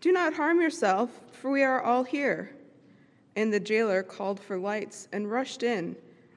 Do 0.00 0.12
not 0.12 0.34
harm 0.34 0.60
yourself, 0.60 1.10
for 1.32 1.50
we 1.50 1.62
are 1.62 1.82
all 1.82 2.04
here. 2.04 2.52
And 3.34 3.52
the 3.52 3.58
jailer 3.60 4.02
called 4.02 4.38
for 4.38 4.56
lights 4.56 5.08
and 5.12 5.30
rushed 5.30 5.62
in, 5.62 5.96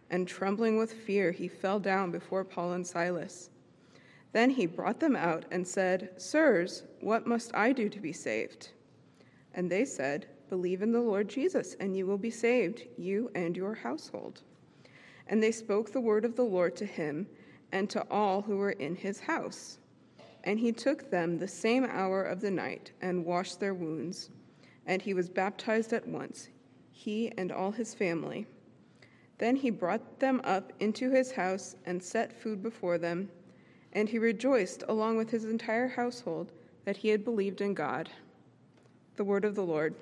and 0.10 0.28
trembling 0.28 0.78
with 0.78 0.94
fear, 0.94 1.32
he 1.32 1.48
fell 1.48 1.80
down 1.80 2.12
before 2.12 2.44
Paul 2.44 2.74
and 2.74 2.86
Silas. 2.86 3.50
Then 4.34 4.50
he 4.50 4.66
brought 4.66 5.00
them 5.00 5.16
out 5.16 5.46
and 5.52 5.68
said, 5.68 6.10
Sirs, 6.18 6.84
what 7.02 7.28
must 7.28 7.54
I 7.54 7.72
do 7.72 7.88
to 7.90 8.00
be 8.00 8.14
saved? 8.14 8.70
And 9.54 9.70
they 9.70 9.86
said, 9.86 10.28
Believe 10.50 10.82
in 10.82 10.92
the 10.92 11.02
Lord 11.02 11.30
Jesus, 11.30 11.76
and 11.80 11.96
you 11.96 12.06
will 12.06 12.18
be 12.18 12.30
saved, 12.30 12.88
you 12.98 13.30
and 13.36 13.56
your 13.56 13.76
household. 13.76 14.42
And 15.28 15.42
they 15.42 15.52
spoke 15.52 15.92
the 15.92 16.02
word 16.02 16.26
of 16.26 16.36
the 16.36 16.44
Lord 16.44 16.76
to 16.78 16.86
him 16.86 17.28
and 17.72 17.90
to 17.92 18.06
all 18.10 18.42
who 18.42 18.58
were 18.58 18.72
in 18.72 18.96
his 18.96 19.20
house. 19.20 19.78
And 20.44 20.60
he 20.60 20.72
took 20.72 21.10
them 21.12 21.38
the 21.38 21.48
same 21.48 21.86
hour 21.86 22.24
of 22.24 22.42
the 22.42 22.52
night 22.52 22.92
and 23.02 23.26
washed 23.26 23.60
their 23.60 23.74
wounds. 23.74 24.30
And 24.86 25.02
he 25.02 25.14
was 25.14 25.30
baptized 25.30 25.94
at 25.94 26.08
once, 26.08 26.50
he 26.92 27.32
and 27.38 27.52
all 27.52 27.72
his 27.72 27.94
family. 27.94 28.48
Then 29.38 29.56
he 29.56 29.70
brought 29.70 30.20
them 30.20 30.42
up 30.44 30.74
into 30.80 31.10
his 31.10 31.32
house 31.32 31.76
and 31.86 32.02
set 32.02 32.32
food 32.42 32.62
before 32.62 32.98
them. 32.98 33.30
And 33.94 34.08
he 34.08 34.20
rejoiced 34.20 34.84
along 34.88 35.18
with 35.18 35.30
his 35.30 35.46
entire 35.46 35.88
household 35.88 36.52
that 36.86 36.98
he 36.98 37.10
had 37.10 37.24
believed 37.24 37.62
in 37.62 37.74
God. 37.74 38.10
The 39.16 39.24
word 39.24 39.46
of 39.46 39.56
the 39.56 39.64
Lord. 39.64 39.96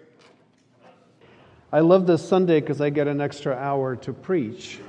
I 1.72 1.82
love 1.82 2.08
this 2.08 2.28
Sunday 2.28 2.60
because 2.60 2.82
I 2.82 2.90
get 2.90 3.08
an 3.08 3.22
extra 3.22 3.56
hour 3.56 3.96
to 3.98 4.14
preach. 4.14 4.80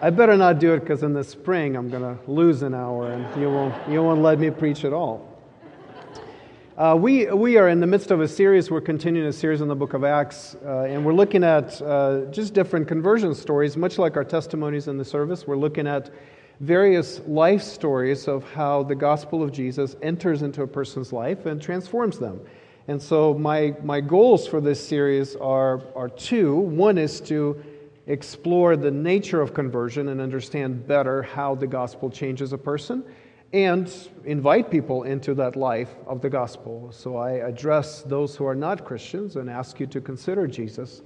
I 0.00 0.10
better 0.10 0.36
not 0.36 0.60
do 0.60 0.74
it 0.74 0.80
because 0.80 1.02
in 1.02 1.12
the 1.12 1.24
spring 1.24 1.74
I'm 1.74 1.90
going 1.90 2.02
to 2.02 2.16
lose 2.30 2.62
an 2.62 2.72
hour 2.72 3.10
and 3.10 3.40
you 3.40 3.50
won't, 3.50 3.74
you 3.90 4.00
won't 4.00 4.22
let 4.22 4.38
me 4.38 4.48
preach 4.48 4.84
at 4.84 4.92
all. 4.92 5.26
Uh, 6.76 6.96
we, 6.96 7.26
we 7.26 7.56
are 7.56 7.68
in 7.68 7.80
the 7.80 7.86
midst 7.88 8.12
of 8.12 8.20
a 8.20 8.28
series. 8.28 8.70
We're 8.70 8.80
continuing 8.80 9.26
a 9.26 9.32
series 9.32 9.60
in 9.60 9.66
the 9.66 9.74
book 9.74 9.94
of 9.94 10.04
Acts, 10.04 10.54
uh, 10.64 10.82
and 10.82 11.04
we're 11.04 11.14
looking 11.14 11.42
at 11.42 11.82
uh, 11.82 12.26
just 12.30 12.54
different 12.54 12.86
conversion 12.86 13.34
stories, 13.34 13.76
much 13.76 13.98
like 13.98 14.16
our 14.16 14.22
testimonies 14.22 14.86
in 14.86 14.98
the 14.98 15.04
service. 15.04 15.48
We're 15.48 15.56
looking 15.56 15.88
at 15.88 16.10
various 16.60 17.20
life 17.26 17.62
stories 17.62 18.28
of 18.28 18.48
how 18.52 18.84
the 18.84 18.94
gospel 18.94 19.42
of 19.42 19.50
Jesus 19.50 19.96
enters 20.00 20.42
into 20.42 20.62
a 20.62 20.68
person's 20.68 21.12
life 21.12 21.46
and 21.46 21.60
transforms 21.60 22.20
them. 22.20 22.40
And 22.86 23.02
so, 23.02 23.34
my, 23.34 23.74
my 23.82 24.00
goals 24.00 24.46
for 24.46 24.60
this 24.60 24.86
series 24.86 25.34
are, 25.34 25.82
are 25.96 26.08
two. 26.08 26.54
One 26.54 26.98
is 26.98 27.20
to 27.22 27.60
explore 28.08 28.74
the 28.74 28.90
nature 28.90 29.40
of 29.40 29.54
conversion 29.54 30.08
and 30.08 30.20
understand 30.20 30.86
better 30.88 31.22
how 31.22 31.54
the 31.54 31.66
gospel 31.66 32.10
changes 32.10 32.52
a 32.52 32.58
person 32.58 33.04
and 33.52 34.08
invite 34.24 34.70
people 34.70 35.04
into 35.04 35.34
that 35.34 35.56
life 35.56 35.94
of 36.06 36.20
the 36.20 36.28
gospel. 36.28 36.90
So 36.90 37.16
I 37.16 37.32
address 37.32 38.02
those 38.02 38.34
who 38.34 38.46
are 38.46 38.54
not 38.54 38.84
Christians 38.84 39.36
and 39.36 39.48
ask 39.48 39.78
you 39.78 39.86
to 39.86 40.00
consider 40.00 40.46
Jesus 40.46 41.02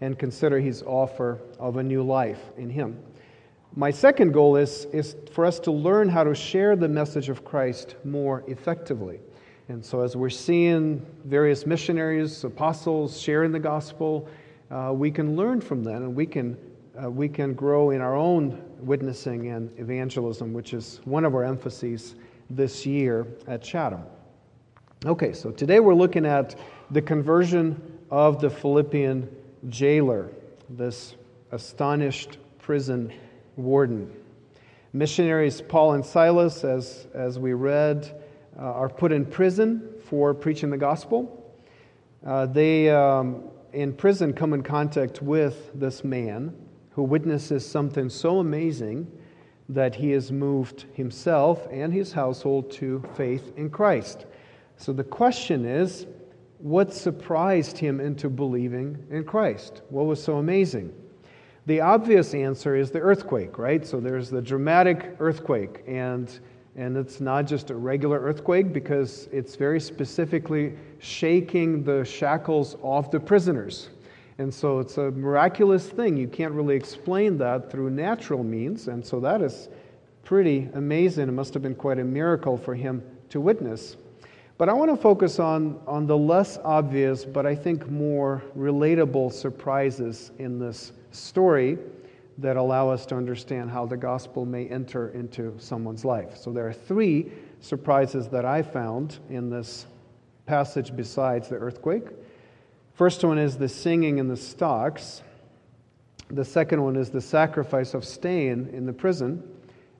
and 0.00 0.18
consider 0.18 0.60
his 0.60 0.82
offer 0.82 1.40
of 1.58 1.78
a 1.78 1.82
new 1.82 2.02
life 2.02 2.40
in 2.56 2.68
him. 2.70 2.98
My 3.74 3.90
second 3.90 4.32
goal 4.32 4.56
is, 4.56 4.86
is 4.92 5.16
for 5.32 5.46
us 5.46 5.58
to 5.60 5.70
learn 5.70 6.08
how 6.08 6.24
to 6.24 6.34
share 6.34 6.76
the 6.76 6.88
message 6.88 7.30
of 7.30 7.44
Christ 7.44 7.96
more 8.04 8.44
effectively. 8.46 9.20
And 9.68 9.82
so, 9.82 10.00
as 10.00 10.16
we're 10.16 10.28
seeing 10.28 11.06
various 11.24 11.64
missionaries, 11.64 12.44
apostles 12.44 13.18
sharing 13.18 13.52
the 13.52 13.60
gospel, 13.60 14.28
uh, 14.72 14.90
we 14.92 15.10
can 15.10 15.36
learn 15.36 15.60
from 15.60 15.84
them 15.84 16.02
and 16.02 16.14
we 16.14 16.24
can, 16.24 16.56
uh, 17.02 17.10
we 17.10 17.28
can 17.28 17.52
grow 17.52 17.90
in 17.90 18.00
our 18.00 18.16
own 18.16 18.62
witnessing 18.78 19.48
and 19.48 19.70
evangelism, 19.78 20.52
which 20.52 20.72
is 20.72 21.00
one 21.04 21.24
of 21.24 21.34
our 21.34 21.44
emphases 21.44 22.14
this 22.48 22.86
year 22.86 23.26
at 23.46 23.62
Chatham. 23.62 24.02
Okay, 25.04 25.32
so 25.32 25.50
today 25.50 25.78
we're 25.80 25.94
looking 25.94 26.24
at 26.24 26.54
the 26.90 27.02
conversion 27.02 27.98
of 28.10 28.40
the 28.40 28.48
Philippian 28.48 29.28
jailer, 29.68 30.30
this 30.70 31.16
astonished 31.50 32.38
prison 32.58 33.12
warden. 33.56 34.10
Missionaries 34.94 35.60
Paul 35.60 35.94
and 35.94 36.04
Silas, 36.04 36.64
as, 36.64 37.08
as 37.14 37.38
we 37.38 37.52
read, 37.52 38.22
uh, 38.58 38.62
are 38.62 38.88
put 38.88 39.12
in 39.12 39.26
prison 39.26 39.88
for 40.04 40.32
preaching 40.32 40.70
the 40.70 40.78
gospel. 40.78 41.38
Uh, 42.24 42.46
they, 42.46 42.88
um, 42.90 43.44
in 43.72 43.92
prison, 43.92 44.32
come 44.32 44.52
in 44.52 44.62
contact 44.62 45.22
with 45.22 45.70
this 45.74 46.04
man 46.04 46.54
who 46.90 47.02
witnesses 47.02 47.64
something 47.68 48.08
so 48.08 48.38
amazing 48.38 49.10
that 49.68 49.94
he 49.94 50.10
has 50.10 50.30
moved 50.30 50.84
himself 50.92 51.66
and 51.70 51.92
his 51.92 52.12
household 52.12 52.70
to 52.72 53.02
faith 53.14 53.52
in 53.56 53.70
Christ. 53.70 54.26
So 54.76 54.92
the 54.92 55.04
question 55.04 55.64
is 55.64 56.06
what 56.58 56.92
surprised 56.92 57.78
him 57.78 58.00
into 58.00 58.28
believing 58.28 59.04
in 59.10 59.24
Christ? 59.24 59.82
What 59.88 60.06
was 60.06 60.22
so 60.22 60.36
amazing? 60.36 60.92
The 61.66 61.80
obvious 61.80 62.34
answer 62.34 62.76
is 62.76 62.90
the 62.90 63.00
earthquake, 63.00 63.58
right? 63.58 63.86
So 63.86 64.00
there's 64.00 64.30
the 64.30 64.42
dramatic 64.42 65.16
earthquake, 65.20 65.82
and, 65.86 66.38
and 66.76 66.96
it's 66.96 67.20
not 67.20 67.46
just 67.46 67.70
a 67.70 67.74
regular 67.74 68.18
earthquake 68.18 68.72
because 68.72 69.28
it's 69.30 69.56
very 69.56 69.80
specifically 69.80 70.74
shaking 70.98 71.84
the 71.84 72.04
shackles 72.04 72.76
off 72.82 73.10
the 73.10 73.20
prisoners. 73.20 73.90
And 74.38 74.52
so 74.52 74.78
it's 74.78 74.96
a 74.96 75.10
miraculous 75.10 75.88
thing. 75.88 76.16
You 76.16 76.28
can't 76.28 76.52
really 76.54 76.74
explain 76.74 77.36
that 77.38 77.70
through 77.70 77.90
natural 77.90 78.42
means. 78.42 78.88
And 78.88 79.04
so 79.04 79.20
that 79.20 79.42
is 79.42 79.68
pretty 80.24 80.70
amazing. 80.74 81.28
It 81.28 81.32
must 81.32 81.52
have 81.52 81.62
been 81.62 81.74
quite 81.74 81.98
a 81.98 82.04
miracle 82.04 82.56
for 82.56 82.74
him 82.74 83.02
to 83.28 83.40
witness. 83.40 83.96
But 84.56 84.68
I 84.68 84.72
want 84.72 84.90
to 84.90 84.96
focus 84.96 85.38
on, 85.38 85.78
on 85.86 86.06
the 86.06 86.16
less 86.16 86.58
obvious, 86.64 87.24
but 87.24 87.46
I 87.46 87.54
think 87.54 87.90
more 87.90 88.42
relatable 88.56 89.32
surprises 89.32 90.30
in 90.38 90.58
this 90.58 90.92
story 91.10 91.78
that 92.38 92.56
allow 92.56 92.88
us 92.88 93.06
to 93.06 93.16
understand 93.16 93.70
how 93.70 93.86
the 93.86 93.96
gospel 93.96 94.44
may 94.44 94.66
enter 94.66 95.10
into 95.10 95.54
someone's 95.58 96.04
life. 96.04 96.36
So 96.36 96.52
there 96.52 96.66
are 96.66 96.72
three 96.72 97.30
surprises 97.60 98.28
that 98.28 98.44
I 98.44 98.62
found 98.62 99.18
in 99.28 99.50
this 99.50 99.86
passage 100.46 100.94
besides 100.94 101.48
the 101.48 101.56
earthquake. 101.56 102.08
First 102.94 103.24
one 103.24 103.38
is 103.38 103.56
the 103.56 103.68
singing 103.68 104.18
in 104.18 104.28
the 104.28 104.36
stocks. 104.36 105.22
The 106.28 106.44
second 106.44 106.82
one 106.82 106.96
is 106.96 107.10
the 107.10 107.20
sacrifice 107.20 107.94
of 107.94 108.04
staying 108.04 108.70
in 108.72 108.86
the 108.86 108.92
prison. 108.92 109.42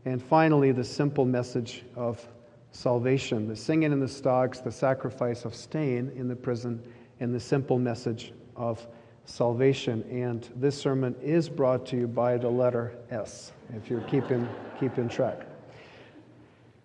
And 0.04 0.22
finally, 0.22 0.72
the 0.72 0.84
simple 0.84 1.24
message 1.24 1.84
of 1.94 2.26
salvation 2.72 3.46
the 3.46 3.54
singing 3.54 3.92
in 3.92 4.00
the 4.00 4.08
stocks, 4.08 4.60
the 4.60 4.72
sacrifice 4.72 5.44
of 5.44 5.54
staying 5.54 6.10
in 6.16 6.26
the 6.26 6.36
prison, 6.36 6.82
and 7.20 7.34
the 7.34 7.40
simple 7.40 7.78
message 7.78 8.32
of 8.56 8.86
salvation. 9.24 10.04
And 10.10 10.48
this 10.56 10.80
sermon 10.80 11.14
is 11.22 11.48
brought 11.48 11.86
to 11.86 11.96
you 11.96 12.06
by 12.06 12.36
the 12.36 12.48
letter 12.48 12.92
S, 13.10 13.52
if 13.74 13.88
you're 13.88 14.00
keeping, 14.02 14.48
keeping 14.78 15.08
track. 15.08 15.46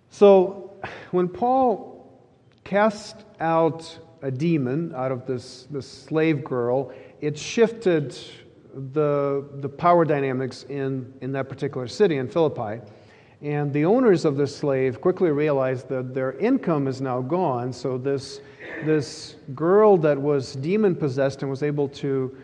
So, 0.10 0.72
when 1.12 1.28
Paul 1.28 2.10
cast 2.64 3.26
out 3.40 4.00
a 4.22 4.32
demon 4.32 4.94
out 4.96 5.12
of 5.12 5.26
this, 5.26 5.68
this 5.70 5.88
slave 5.88 6.44
girl, 6.44 6.92
it 7.22 7.38
shifted 7.38 8.18
the, 8.74 9.48
the 9.56 9.70
power 9.70 10.06
dynamics 10.06 10.64
in, 10.70 11.14
in 11.22 11.32
that 11.34 11.50
particular 11.50 11.88
city, 11.88 12.18
in 12.18 12.28
Philippi. 12.28 12.82
And 13.42 13.72
the 13.72 13.86
owners 13.86 14.26
of 14.26 14.36
the 14.36 14.48
slave 14.48 15.00
quickly 15.00 15.30
realized 15.30 15.88
that 15.90 16.14
their 16.14 16.34
income 16.34 16.88
is 16.88 17.02
now 17.02 17.22
gone. 17.22 17.72
So, 17.72 17.98
this, 17.98 18.42
this 18.84 19.36
girl 19.54 19.96
that 19.98 20.20
was 20.20 20.56
demon 20.56 20.96
possessed 20.96 21.44
and 21.44 21.52
was 21.52 21.62
able 21.62 21.88
to, 21.90 22.36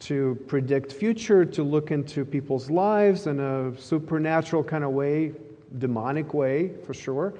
to 0.00 0.38
predict 0.48 0.92
future, 0.92 1.44
to 1.44 1.62
look 1.62 1.92
into 1.92 2.24
people's 2.24 2.68
lives 2.68 3.28
in 3.28 3.38
a 3.38 3.78
supernatural 3.80 4.64
kind 4.64 4.82
of 4.82 4.90
way, 4.90 5.32
demonic 5.78 6.34
way 6.34 6.72
for 6.84 6.94
sure, 6.94 7.34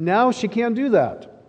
now 0.00 0.32
she 0.32 0.48
can't 0.48 0.74
do 0.74 0.88
that. 0.90 1.44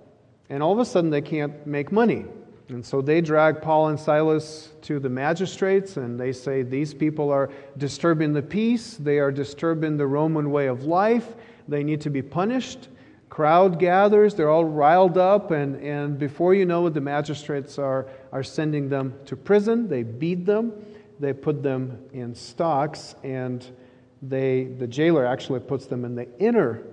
And 0.50 0.62
all 0.62 0.74
of 0.74 0.80
a 0.80 0.86
sudden, 0.86 1.10
they 1.10 1.22
can't 1.22 1.66
make 1.66 1.92
money. 1.92 2.26
And 2.70 2.86
so 2.86 3.02
they 3.02 3.20
drag 3.20 3.62
Paul 3.62 3.88
and 3.88 4.00
Silas 4.00 4.70
to 4.84 5.00
the 5.00 5.10
magistrates 5.10 5.98
and 5.98 6.20
they 6.20 6.32
say, 6.32 6.62
These 6.62 6.94
people 6.94 7.32
are 7.32 7.50
disturbing 7.78 8.32
the 8.34 8.44
peace, 8.44 8.96
they 8.96 9.18
are 9.18 9.32
disturbing 9.32 9.98
the 9.98 10.06
Roman 10.06 10.52
way 10.52 10.68
of 10.68 10.84
life, 10.84 11.34
they 11.68 11.84
need 11.84 12.02
to 12.02 12.10
be 12.10 12.22
punished. 12.22 12.90
Crowd 13.30 13.80
gathers, 13.80 14.34
they're 14.36 14.50
all 14.50 14.66
riled 14.66 15.18
up, 15.18 15.52
and, 15.52 15.76
and 15.84 16.18
before 16.18 16.56
you 16.56 16.66
know 16.66 16.88
it, 16.88 16.96
the 16.96 17.02
magistrates 17.02 17.78
are, 17.78 18.08
are 18.32 18.44
sending 18.44 18.90
them 18.90 19.14
to 19.26 19.36
prison. 19.36 19.88
They 19.88 20.02
beat 20.02 20.46
them, 20.46 20.74
they 21.20 21.34
put 21.34 21.62
them 21.62 22.00
in 22.12 22.34
stocks, 22.34 23.16
and 23.24 23.66
they, 24.22 24.66
the 24.66 24.88
jailer 24.88 25.26
actually 25.26 25.60
puts 25.60 25.86
them 25.86 26.06
in 26.06 26.16
the 26.16 26.28
inner 26.40 26.84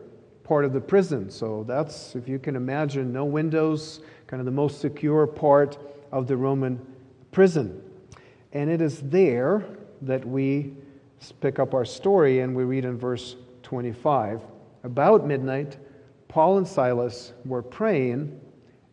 part 0.45 0.65
of 0.65 0.73
the 0.73 0.81
prison. 0.81 1.31
So 1.31 1.65
that's, 1.67 2.15
if 2.15 2.29
you 2.29 2.39
can 2.39 2.55
imagine, 2.55 3.13
no 3.13 3.25
windows, 3.25 4.01
kind 4.27 4.41
of 4.41 4.45
the 4.47 4.53
most 4.53 4.81
secure 4.81 5.27
part 5.27 5.79
of 6.13 6.27
the 6.27 6.37
Roman 6.37 6.85
prison. 7.33 7.83
And 8.53 8.71
it 8.71 8.81
is 8.81 9.01
there 9.03 9.67
that 10.03 10.27
we 10.27 10.75
pick 11.41 11.59
up 11.59 11.75
our 11.75 11.85
story 11.85 12.41
and 12.41 12.55
we 12.55 12.65
read 12.65 12.85
in 12.85 12.99
verse 12.99 13.37
25. 13.63 14.41
About 14.85 15.27
midnight, 15.27 15.79
Paul 16.29 16.59
and 16.59 16.67
Silas 16.67 17.33
were 17.45 17.63
praying 17.63 18.41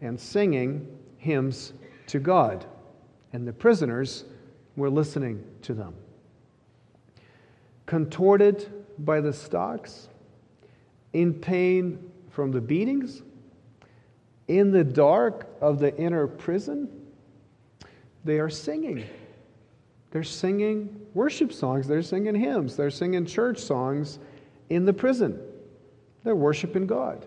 and 0.01 0.19
singing 0.19 0.87
hymns 1.17 1.73
to 2.07 2.19
God, 2.19 2.65
and 3.31 3.47
the 3.47 3.53
prisoners 3.53 4.25
were 4.75 4.89
listening 4.89 5.43
to 5.61 5.73
them. 5.73 5.95
Contorted 7.85 8.71
by 8.99 9.21
the 9.21 9.33
stocks, 9.33 10.09
in 11.13 11.33
pain 11.33 12.11
from 12.29 12.51
the 12.51 12.61
beatings, 12.61 13.21
in 14.57 14.71
the 14.71 14.83
dark 14.83 15.47
of 15.61 15.79
the 15.79 15.95
inner 15.97 16.27
prison, 16.27 16.87
they 18.23 18.39
are 18.39 18.49
singing. 18.49 19.03
They're 20.11 20.23
singing 20.23 21.07
worship 21.13 21.51
songs, 21.51 21.87
they're 21.87 22.03
singing 22.03 22.35
hymns, 22.35 22.75
they're 22.75 22.91
singing 22.91 23.25
church 23.25 23.57
songs 23.57 24.19
in 24.69 24.85
the 24.85 24.93
prison. 24.93 25.39
They're 26.23 26.35
worshiping 26.35 26.87
God. 26.87 27.25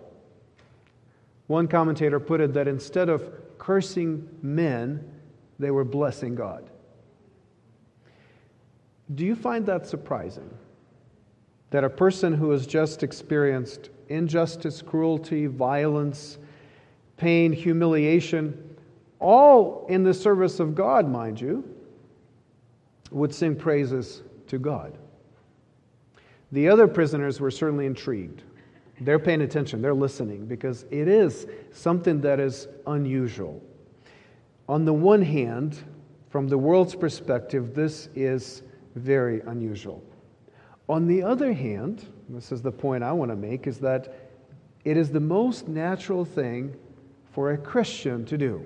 One 1.49 1.69
commentator 1.69 2.19
put 2.19 2.41
it 2.41 2.55
that 2.55 2.67
instead 2.69 3.09
of 3.09 3.31
cursing 3.59 4.29
men, 4.43 5.05
they 5.59 5.71
were 5.71 5.85
blessing 5.85 6.35
God. 6.35 6.71
Do 9.15 9.25
you 9.25 9.35
find 9.35 9.67
that 9.67 9.87
surprising? 9.87 10.51
That 11.71 11.85
a 11.85 11.91
person 11.91 12.33
who 12.33 12.51
has 12.51 12.67
just 12.67 13.03
experienced 13.03 13.91
injustice, 14.09 14.83
cruelty, 14.83 15.47
violence, 15.47 16.39
pain, 17.17 17.53
humiliation, 17.53 18.77
all 19.19 19.87
in 19.89 20.03
the 20.03 20.15
service 20.15 20.61
of 20.61 20.75
God, 20.75 21.09
mind 21.09 21.41
you, 21.41 21.65
would 23.11 23.35
sing 23.35 23.57
praises 23.57 24.23
to 24.49 24.59
God. 24.59 24.97
The 26.53 26.69
other 26.69 26.87
prisoners 26.87 27.41
were 27.41 27.51
certainly 27.51 27.87
intrigued. 27.87 28.43
They're 29.01 29.19
paying 29.19 29.43
attention, 29.43 29.83
they're 29.83 29.95
listening, 29.95 30.47
because 30.47 30.85
it 30.91 31.09
is 31.09 31.47
something 31.73 32.21
that 32.23 32.41
is 32.41 32.69
unusual. 32.87 33.63
On 34.69 34.85
the 34.85 34.93
one 34.93 35.23
hand, 35.23 35.79
from 36.31 36.49
the 36.49 36.59
world's 36.59 36.95
perspective, 36.95 37.75
this 37.75 38.09
is 38.15 38.63
very 38.95 39.41
unusual. 39.43 40.03
On 40.89 41.07
the 41.07 41.23
other 41.23 41.53
hand, 41.53 42.07
this 42.29 42.53
is 42.53 42.63
the 42.63 42.73
point 42.73 43.05
I 43.05 43.13
want 43.13 43.31
to 43.31 43.37
make, 43.37 43.67
is 43.67 43.79
that 43.79 44.31
it 44.85 44.97
is 44.97 45.11
the 45.11 45.21
most 45.21 45.69
natural 45.69 46.25
thing 46.25 46.75
for 47.37 47.53
a 47.53 47.59
Christian 47.59 48.25
to 48.25 48.39
do, 48.39 48.65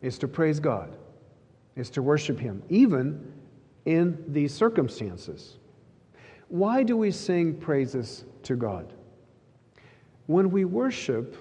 is 0.00 0.16
to 0.16 0.26
praise 0.26 0.58
God, 0.58 0.96
is 1.76 1.90
to 1.90 2.02
worship 2.02 2.40
Him, 2.40 2.62
even 2.70 3.34
in 3.84 4.24
these 4.28 4.54
circumstances. 4.54 5.58
Why 6.48 6.84
do 6.84 6.96
we 6.96 7.10
sing 7.10 7.54
praises 7.54 8.24
to 8.44 8.56
God? 8.56 8.94
When 10.24 10.50
we 10.50 10.64
worship, 10.64 11.36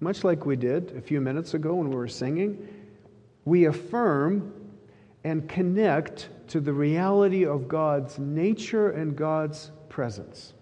much 0.00 0.24
like 0.24 0.44
we 0.44 0.56
did 0.56 0.94
a 0.94 1.00
few 1.00 1.22
minutes 1.22 1.54
ago 1.54 1.76
when 1.76 1.88
we 1.88 1.96
were 1.96 2.06
singing, 2.06 2.68
we 3.46 3.64
affirm 3.64 4.52
and 5.24 5.48
connect 5.48 6.28
to 6.48 6.60
the 6.60 6.74
reality 6.74 7.46
of 7.46 7.66
God's 7.66 8.18
nature 8.18 8.90
and 8.90 9.16
God's 9.16 9.70
presence. 9.88 10.52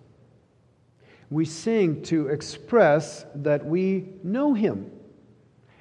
We 1.34 1.46
sing 1.46 2.02
to 2.02 2.28
express 2.28 3.26
that 3.34 3.66
we 3.66 4.10
know 4.22 4.54
Him 4.54 4.92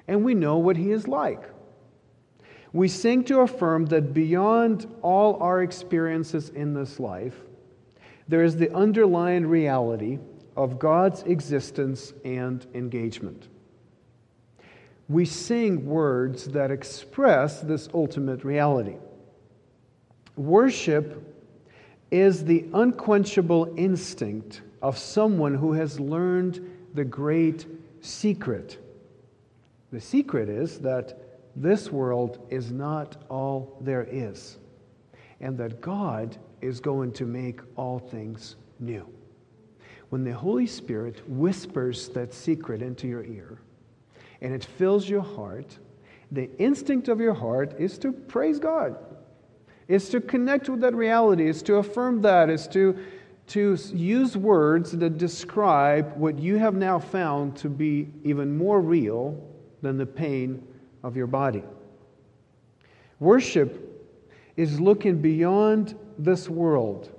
and 0.07 0.25
we 0.25 0.33
know 0.33 0.57
what 0.57 0.77
He 0.77 0.89
is 0.89 1.07
like. 1.07 1.43
We 2.71 2.87
sing 2.87 3.23
to 3.25 3.41
affirm 3.41 3.85
that 3.85 4.15
beyond 4.15 4.91
all 5.03 5.35
our 5.43 5.61
experiences 5.61 6.49
in 6.49 6.73
this 6.73 6.99
life, 6.99 7.35
there 8.27 8.43
is 8.43 8.55
the 8.55 8.73
underlying 8.73 9.45
reality 9.45 10.17
of 10.57 10.79
God's 10.79 11.21
existence 11.21 12.13
and 12.25 12.65
engagement. 12.73 13.49
We 15.07 15.23
sing 15.23 15.85
words 15.85 16.45
that 16.45 16.71
express 16.71 17.61
this 17.61 17.89
ultimate 17.93 18.43
reality. 18.43 18.95
Worship 20.35 21.21
is 22.09 22.43
the 22.43 22.65
unquenchable 22.73 23.71
instinct 23.77 24.63
of 24.83 24.97
someone 24.97 25.55
who 25.55 25.71
has 25.73 25.99
learned 25.99 26.59
the 26.93 27.05
great 27.05 27.65
secret. 28.01 28.77
The 29.91 30.01
secret 30.01 30.49
is 30.49 30.77
that 30.79 31.17
this 31.55 31.89
world 31.89 32.45
is 32.49 32.71
not 32.71 33.23
all 33.29 33.77
there 33.81 34.03
is, 34.03 34.57
and 35.39 35.57
that 35.57 35.81
God 35.81 36.37
is 36.61 36.79
going 36.79 37.13
to 37.13 37.25
make 37.25 37.61
all 37.77 37.97
things 37.97 38.57
new. 38.79 39.07
When 40.09 40.23
the 40.23 40.33
Holy 40.33 40.67
Spirit 40.67 41.27
whispers 41.27 42.09
that 42.09 42.33
secret 42.33 42.81
into 42.81 43.07
your 43.07 43.23
ear 43.23 43.59
and 44.41 44.53
it 44.53 44.65
fills 44.65 45.07
your 45.07 45.21
heart, 45.21 45.77
the 46.31 46.49
instinct 46.59 47.07
of 47.07 47.21
your 47.21 47.33
heart 47.33 47.75
is 47.79 47.97
to 47.99 48.11
praise 48.11 48.59
God, 48.59 48.97
is 49.87 50.09
to 50.09 50.19
connect 50.19 50.67
with 50.69 50.81
that 50.81 50.93
reality, 50.93 51.47
is 51.47 51.63
to 51.63 51.75
affirm 51.75 52.21
that, 52.23 52.49
is 52.49 52.67
to, 52.69 52.97
to 53.47 53.77
use 53.93 54.37
words 54.37 54.91
that 54.91 55.17
describe 55.17 56.15
what 56.17 56.39
you 56.39 56.57
have 56.57 56.75
now 56.75 56.97
found 56.99 57.55
to 57.57 57.69
be 57.69 58.09
even 58.23 58.57
more 58.57 58.81
real 58.81 59.37
than 59.81 59.97
the 59.97 60.05
pain 60.05 60.65
of 61.03 61.17
your 61.17 61.27
body. 61.27 61.63
Worship 63.19 63.89
is 64.55 64.79
looking 64.79 65.17
beyond 65.17 65.97
this 66.17 66.49
world 66.49 67.09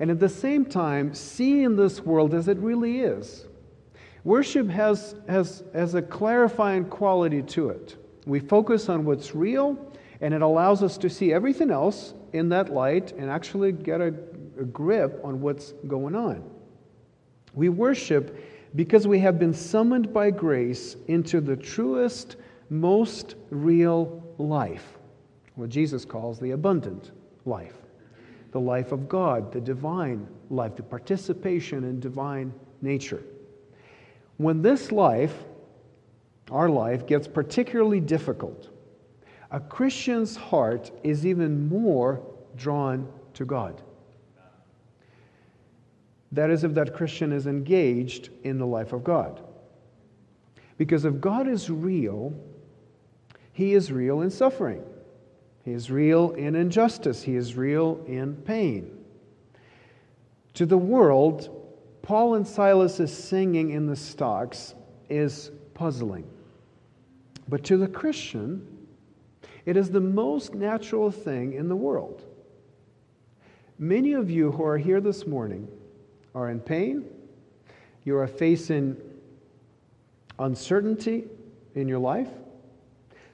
and 0.00 0.10
at 0.10 0.20
the 0.20 0.28
same 0.28 0.64
time 0.64 1.12
seeing 1.12 1.76
this 1.76 2.00
world 2.00 2.34
as 2.34 2.48
it 2.48 2.58
really 2.58 3.00
is. 3.00 3.46
Worship 4.24 4.68
has, 4.68 5.16
has, 5.28 5.64
has 5.74 5.94
a 5.94 6.02
clarifying 6.02 6.84
quality 6.84 7.42
to 7.42 7.70
it. 7.70 7.96
We 8.26 8.40
focus 8.40 8.88
on 8.88 9.04
what's 9.04 9.34
real, 9.34 9.92
and 10.20 10.34
it 10.34 10.42
allows 10.42 10.82
us 10.82 10.98
to 10.98 11.08
see 11.08 11.32
everything 11.32 11.70
else 11.70 12.14
in 12.32 12.48
that 12.50 12.72
light 12.72 13.12
and 13.12 13.30
actually 13.30 13.72
get 13.72 14.00
a, 14.00 14.14
a 14.58 14.64
grip 14.64 15.20
on 15.24 15.40
what's 15.40 15.72
going 15.86 16.14
on. 16.14 16.42
We 17.54 17.68
worship 17.68 18.44
because 18.74 19.06
we 19.06 19.18
have 19.20 19.38
been 19.38 19.54
summoned 19.54 20.12
by 20.12 20.30
grace 20.30 20.96
into 21.06 21.40
the 21.40 21.56
truest, 21.56 22.36
most 22.70 23.34
real 23.50 24.22
life, 24.38 24.98
what 25.54 25.70
Jesus 25.70 26.04
calls 26.04 26.38
the 26.38 26.50
abundant 26.50 27.12
life, 27.44 27.76
the 28.52 28.60
life 28.60 28.92
of 28.92 29.08
God, 29.08 29.52
the 29.52 29.60
divine 29.60 30.26
life, 30.50 30.76
the 30.76 30.82
participation 30.82 31.84
in 31.84 31.98
divine 32.00 32.52
nature. 32.82 33.22
When 34.36 34.62
this 34.62 34.92
life, 34.92 35.34
our 36.50 36.68
life, 36.68 37.06
gets 37.06 37.26
particularly 37.26 38.00
difficult, 38.00 38.68
a 39.50 39.58
Christian's 39.58 40.36
heart 40.36 40.90
is 41.02 41.24
even 41.24 41.68
more 41.68 42.20
drawn 42.54 43.08
to 43.34 43.44
God. 43.44 43.82
That 46.32 46.50
is, 46.50 46.64
if 46.64 46.74
that 46.74 46.94
Christian 46.94 47.32
is 47.32 47.46
engaged 47.46 48.30
in 48.44 48.58
the 48.58 48.66
life 48.66 48.92
of 48.92 49.02
God. 49.02 49.42
Because 50.76 51.04
if 51.04 51.20
God 51.20 51.48
is 51.48 51.70
real, 51.70 52.34
He 53.52 53.74
is 53.74 53.90
real 53.90 54.20
in 54.20 54.30
suffering, 54.30 54.82
He 55.64 55.72
is 55.72 55.90
real 55.90 56.32
in 56.32 56.54
injustice, 56.54 57.22
He 57.22 57.36
is 57.36 57.56
real 57.56 58.04
in 58.06 58.36
pain. 58.36 58.96
To 60.54 60.66
the 60.66 60.78
world, 60.78 61.54
Paul 62.02 62.34
and 62.34 62.46
Silas' 62.46 63.12
singing 63.12 63.70
in 63.70 63.86
the 63.86 63.96
stocks 63.96 64.74
is 65.08 65.50
puzzling. 65.74 66.28
But 67.48 67.64
to 67.64 67.76
the 67.76 67.88
Christian, 67.88 68.66
it 69.64 69.76
is 69.76 69.90
the 69.90 70.00
most 70.00 70.54
natural 70.54 71.10
thing 71.10 71.52
in 71.54 71.68
the 71.68 71.76
world. 71.76 72.24
Many 73.78 74.12
of 74.12 74.30
you 74.30 74.50
who 74.52 74.64
are 74.64 74.78
here 74.78 75.00
this 75.00 75.26
morning 75.26 75.68
are 76.38 76.50
in 76.50 76.60
pain, 76.60 77.04
you 78.04 78.16
are 78.16 78.26
facing 78.26 78.96
uncertainty 80.38 81.24
in 81.74 81.88
your 81.88 81.98
life. 81.98 82.28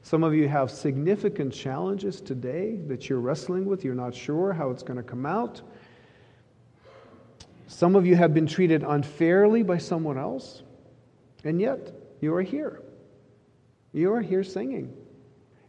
Some 0.03 0.25
of 0.25 0.35
you 0.35 0.49
have 0.49 0.71
significant 0.71 1.53
challenges 1.53 2.21
today 2.21 2.77
that 2.89 3.09
you're 3.09 3.21
wrestling 3.21 3.65
with. 3.65 3.85
You're 3.85 3.95
not 3.95 4.15
sure 4.15 4.53
how 4.53 4.71
it's 4.71 4.83
going 4.83 4.97
to 4.97 5.03
come 5.03 5.25
out. 5.25 5.63
Some 7.67 7.97
of 7.97 8.07
you 8.07 8.15
have 8.17 8.35
been 8.35 8.47
treated 8.47 8.83
unfairly 8.83 9.63
by 9.63 9.79
someone 9.79 10.19
else, 10.19 10.63
and 11.43 11.61
yet 11.61 11.95
you 12.21 12.35
are 12.35 12.43
here. 12.43 12.83
You 13.93 14.13
are 14.13 14.21
here 14.21 14.45
singing. 14.45 14.95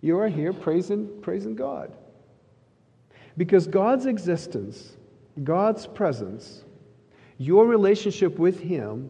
You 0.02 0.20
are 0.20 0.28
here 0.28 0.52
praising, 0.52 1.10
praising 1.22 1.56
God. 1.56 1.94
Because 3.38 3.68
God's 3.68 4.06
existence, 4.06 4.98
God's 5.44 5.88
presence, 5.88 6.65
your 7.38 7.66
relationship 7.66 8.40
with 8.40 8.60
Him 8.60 9.10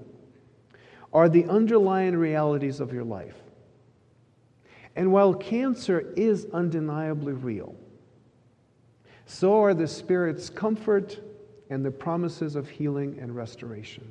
are 1.14 1.30
the 1.30 1.46
underlying 1.46 2.16
realities 2.16 2.80
of 2.80 2.92
your 2.92 3.04
life. 3.04 3.36
And 4.96 5.12
while 5.12 5.34
cancer 5.34 6.14
is 6.16 6.48
undeniably 6.54 7.34
real, 7.34 7.76
so 9.26 9.64
are 9.64 9.74
the 9.74 9.88
Spirit's 9.88 10.50
comfort 10.50 11.20
and 11.70 11.84
the 11.84 11.92
promises 11.92 12.56
of 12.56 12.70
healing 12.70 13.18
and 13.20 13.36
restoration. 13.36 14.10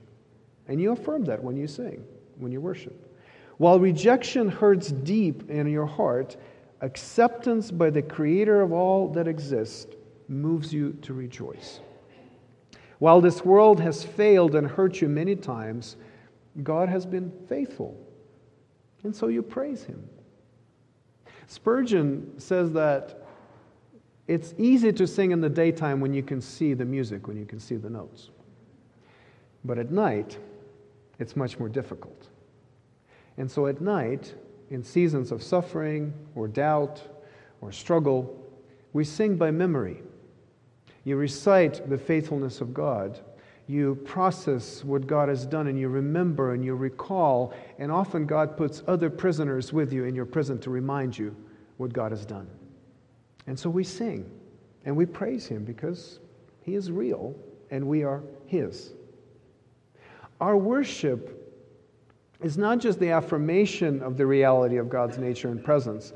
And 0.68 0.80
you 0.80 0.92
affirm 0.92 1.25
that 1.26 1.42
when 1.42 1.56
you 1.56 1.66
sing, 1.66 2.04
when 2.38 2.52
you 2.52 2.61
worship. 2.61 3.00
While 3.59 3.78
rejection 3.78 4.49
hurts 4.49 4.90
deep 4.90 5.49
in 5.50 5.68
your 5.68 5.87
heart, 5.87 6.37
acceptance 6.80 7.71
by 7.71 7.90
the 7.90 8.02
Creator 8.02 8.61
of 8.62 8.73
all 8.73 9.09
that 9.12 9.28
exists 9.28 9.94
moves 10.28 10.73
you 10.73 10.92
to 11.02 11.14
rejoice. 11.14 11.80
While 12.98 13.20
this 13.20 13.44
world 13.44 13.80
has 13.80 14.04
failed 14.04 14.54
and 14.54 14.66
hurt 14.66 15.00
you 15.00 15.08
many 15.08 15.36
times, 15.36 15.96
God 16.62 16.88
has 16.88 17.04
been 17.04 17.32
faithful. 17.48 17.98
And 19.02 19.14
so 19.14 19.28
you 19.28 19.42
praise 19.42 19.84
Him. 19.84 20.08
Spurgeon 21.46 22.38
says 22.38 22.72
that 22.72 23.26
it's 24.26 24.54
easy 24.56 24.92
to 24.92 25.06
sing 25.06 25.32
in 25.32 25.40
the 25.40 25.50
daytime 25.50 26.00
when 26.00 26.14
you 26.14 26.22
can 26.22 26.40
see 26.40 26.72
the 26.72 26.84
music, 26.84 27.28
when 27.28 27.36
you 27.36 27.44
can 27.44 27.60
see 27.60 27.76
the 27.76 27.90
notes. 27.90 28.30
But 29.64 29.78
at 29.78 29.90
night, 29.90 30.38
it's 31.18 31.36
much 31.36 31.58
more 31.58 31.68
difficult. 31.68 32.28
And 33.36 33.50
so 33.50 33.66
at 33.66 33.80
night, 33.80 34.34
in 34.70 34.82
seasons 34.82 35.32
of 35.32 35.42
suffering 35.42 36.12
or 36.34 36.48
doubt 36.48 37.02
or 37.60 37.72
struggle, 37.72 38.40
we 38.92 39.04
sing 39.04 39.36
by 39.36 39.50
memory. 39.50 40.02
You 41.04 41.16
recite 41.16 41.88
the 41.88 41.99
faithfulness 41.99 42.61
of 42.61 42.73
God. 42.73 43.20
You 43.66 43.94
process 44.04 44.84
what 44.84 45.06
God 45.06 45.28
has 45.28 45.46
done 45.46 45.68
and 45.68 45.78
you 45.78 45.88
remember 45.88 46.54
and 46.54 46.64
you 46.64 46.75
recall. 46.75 47.54
And 47.78 47.92
often 47.92 48.26
God 48.26 48.56
puts 48.56 48.82
other 48.87 49.11
prisoners 49.11 49.73
with 49.73 49.92
you 49.92 50.04
in 50.04 50.14
your 50.14 50.26
prison 50.26 50.58
to 50.61 50.70
remind 50.70 51.16
you 51.16 51.37
what 51.76 51.92
God 51.92 52.11
has 52.12 52.25
done. 52.25 52.49
And 53.46 53.58
so 53.58 53.68
we 53.68 53.84
sing 53.84 54.30
and 54.84 54.96
we 54.96 55.06
praise 55.06 55.46
Him 55.46 55.64
because 55.64 56.20
He 56.62 56.75
is 56.75 56.90
real 56.90 57.34
and 57.70 57.87
we 57.87 58.02
are 58.02 58.23
His. 58.46 58.92
Our 60.40 60.56
worship 60.56 61.40
is 62.42 62.58
not 62.58 62.78
just 62.78 62.99
the 62.99 63.11
affirmation 63.11 64.02
of 64.02 64.16
the 64.16 64.26
reality 64.26 64.76
of 64.76 64.88
God's 64.88 65.18
nature 65.18 65.49
and 65.49 65.62
presence, 65.62 66.12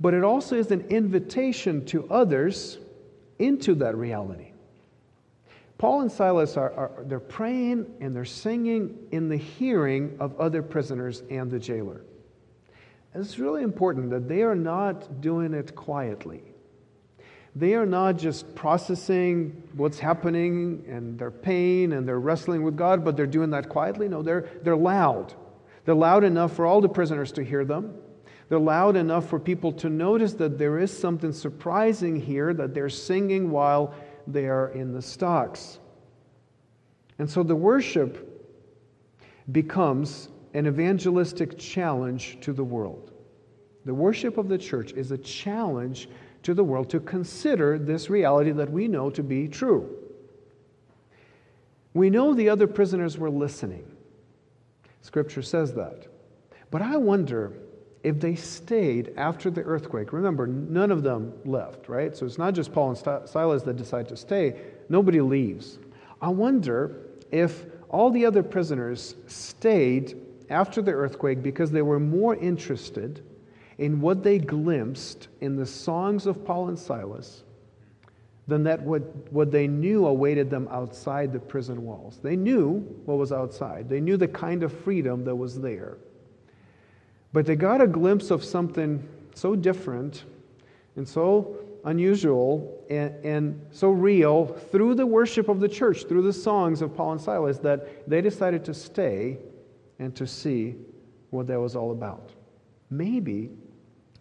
but 0.00 0.14
it 0.14 0.24
also 0.24 0.56
is 0.56 0.70
an 0.70 0.80
invitation 0.88 1.84
to 1.86 2.08
others 2.10 2.78
into 3.40 3.74
that 3.76 3.96
reality. 3.96 4.52
Paul 5.78 6.02
and 6.02 6.12
Silas 6.12 6.58
are, 6.58 6.72
are, 6.72 7.04
they're 7.06 7.18
praying 7.18 7.86
and 8.00 8.14
they're 8.14 8.26
singing 8.26 8.98
in 9.12 9.30
the 9.30 9.36
hearing 9.38 10.18
of 10.20 10.38
other 10.38 10.62
prisoners 10.62 11.22
and 11.30 11.50
the 11.50 11.58
jailer. 11.58 12.02
And 13.14 13.24
it's 13.24 13.38
really 13.38 13.62
important 13.62 14.10
that 14.10 14.28
they 14.28 14.42
are 14.42 14.54
not 14.54 15.22
doing 15.22 15.54
it 15.54 15.74
quietly. 15.74 16.42
They 17.56 17.74
are 17.74 17.86
not 17.86 18.18
just 18.18 18.54
processing 18.54 19.62
what's 19.74 19.98
happening 19.98 20.84
and 20.86 21.18
their 21.18 21.30
pain 21.30 21.92
and 21.92 22.06
they're 22.06 22.20
wrestling 22.20 22.62
with 22.62 22.76
God, 22.76 23.04
but 23.04 23.16
they're 23.16 23.26
doing 23.26 23.50
that 23.50 23.68
quietly. 23.70 24.06
No, 24.06 24.22
they're, 24.22 24.48
they're 24.62 24.76
loud. 24.76 25.34
They're 25.86 25.94
loud 25.94 26.24
enough 26.24 26.54
for 26.54 26.66
all 26.66 26.80
the 26.80 26.88
prisoners 26.88 27.32
to 27.32 27.42
hear 27.42 27.64
them. 27.64 27.94
They're 28.50 28.58
loud 28.58 28.96
enough 28.96 29.28
for 29.28 29.38
people 29.38 29.70
to 29.74 29.88
notice 29.88 30.32
that 30.34 30.58
there 30.58 30.80
is 30.80 30.96
something 30.96 31.32
surprising 31.32 32.20
here, 32.20 32.52
that 32.52 32.74
they're 32.74 32.88
singing 32.88 33.52
while 33.52 33.94
they 34.26 34.46
are 34.46 34.70
in 34.70 34.92
the 34.92 35.00
stocks. 35.00 35.78
And 37.20 37.30
so 37.30 37.44
the 37.44 37.54
worship 37.54 38.26
becomes 39.52 40.30
an 40.52 40.66
evangelistic 40.66 41.58
challenge 41.58 42.38
to 42.40 42.52
the 42.52 42.64
world. 42.64 43.12
The 43.84 43.94
worship 43.94 44.36
of 44.36 44.48
the 44.48 44.58
church 44.58 44.92
is 44.94 45.12
a 45.12 45.18
challenge 45.18 46.08
to 46.42 46.52
the 46.52 46.64
world 46.64 46.90
to 46.90 46.98
consider 46.98 47.78
this 47.78 48.10
reality 48.10 48.50
that 48.50 48.68
we 48.68 48.88
know 48.88 49.10
to 49.10 49.22
be 49.22 49.46
true. 49.46 49.96
We 51.94 52.10
know 52.10 52.34
the 52.34 52.48
other 52.48 52.66
prisoners 52.66 53.16
were 53.16 53.30
listening. 53.30 53.84
Scripture 55.02 55.42
says 55.42 55.72
that. 55.74 56.08
But 56.72 56.82
I 56.82 56.96
wonder 56.96 57.52
if 58.02 58.18
they 58.18 58.34
stayed 58.34 59.12
after 59.16 59.50
the 59.50 59.62
earthquake. 59.62 60.12
Remember, 60.12 60.46
none 60.46 60.90
of 60.90 61.02
them 61.02 61.32
left, 61.44 61.88
right? 61.88 62.16
So 62.16 62.24
it's 62.24 62.38
not 62.38 62.54
just 62.54 62.72
Paul 62.72 62.90
and 62.90 63.28
Silas 63.28 63.62
that 63.62 63.76
decide 63.76 64.08
to 64.08 64.16
stay, 64.16 64.60
nobody 64.88 65.20
leaves. 65.20 65.78
I 66.22 66.28
wonder 66.28 66.96
if 67.30 67.64
all 67.88 68.10
the 68.10 68.24
other 68.24 68.42
prisoners 68.42 69.14
stayed 69.26 70.16
after 70.48 70.82
the 70.82 70.92
earthquake 70.92 71.42
because 71.42 71.70
they 71.70 71.82
were 71.82 72.00
more 72.00 72.36
interested 72.36 73.22
in 73.78 74.00
what 74.00 74.22
they 74.22 74.38
glimpsed 74.38 75.28
in 75.40 75.56
the 75.56 75.66
songs 75.66 76.26
of 76.26 76.44
Paul 76.44 76.68
and 76.68 76.78
Silas 76.78 77.44
than 78.46 78.64
that 78.64 78.82
what, 78.82 79.02
what 79.32 79.50
they 79.50 79.66
knew 79.66 80.06
awaited 80.06 80.50
them 80.50 80.68
outside 80.70 81.32
the 81.32 81.38
prison 81.38 81.84
walls. 81.84 82.18
They 82.22 82.36
knew 82.36 82.80
what 83.04 83.16
was 83.16 83.32
outside, 83.32 83.88
they 83.88 84.00
knew 84.00 84.16
the 84.16 84.28
kind 84.28 84.62
of 84.62 84.72
freedom 84.72 85.24
that 85.24 85.34
was 85.34 85.58
there. 85.58 85.98
But 87.32 87.46
they 87.46 87.56
got 87.56 87.80
a 87.80 87.86
glimpse 87.86 88.30
of 88.30 88.44
something 88.44 89.06
so 89.34 89.54
different 89.54 90.24
and 90.96 91.08
so 91.08 91.56
unusual 91.84 92.84
and, 92.90 93.24
and, 93.24 93.66
so 93.70 93.90
real 93.90 94.46
through 94.46 94.94
the 94.94 95.06
worship 95.06 95.48
of 95.48 95.60
the 95.60 95.68
church, 95.68 96.04
through 96.04 96.22
the 96.22 96.32
songs 96.32 96.82
of 96.82 96.94
Paul 96.94 97.12
and 97.12 97.20
Silas, 97.20 97.58
that 97.58 98.08
they 98.08 98.20
decided 98.20 98.64
to 98.66 98.74
stay 98.74 99.38
and 99.98 100.14
to 100.16 100.26
see 100.26 100.74
what 101.30 101.46
that 101.46 101.58
was 101.58 101.76
all 101.76 101.92
about. 101.92 102.32
Maybe 102.90 103.50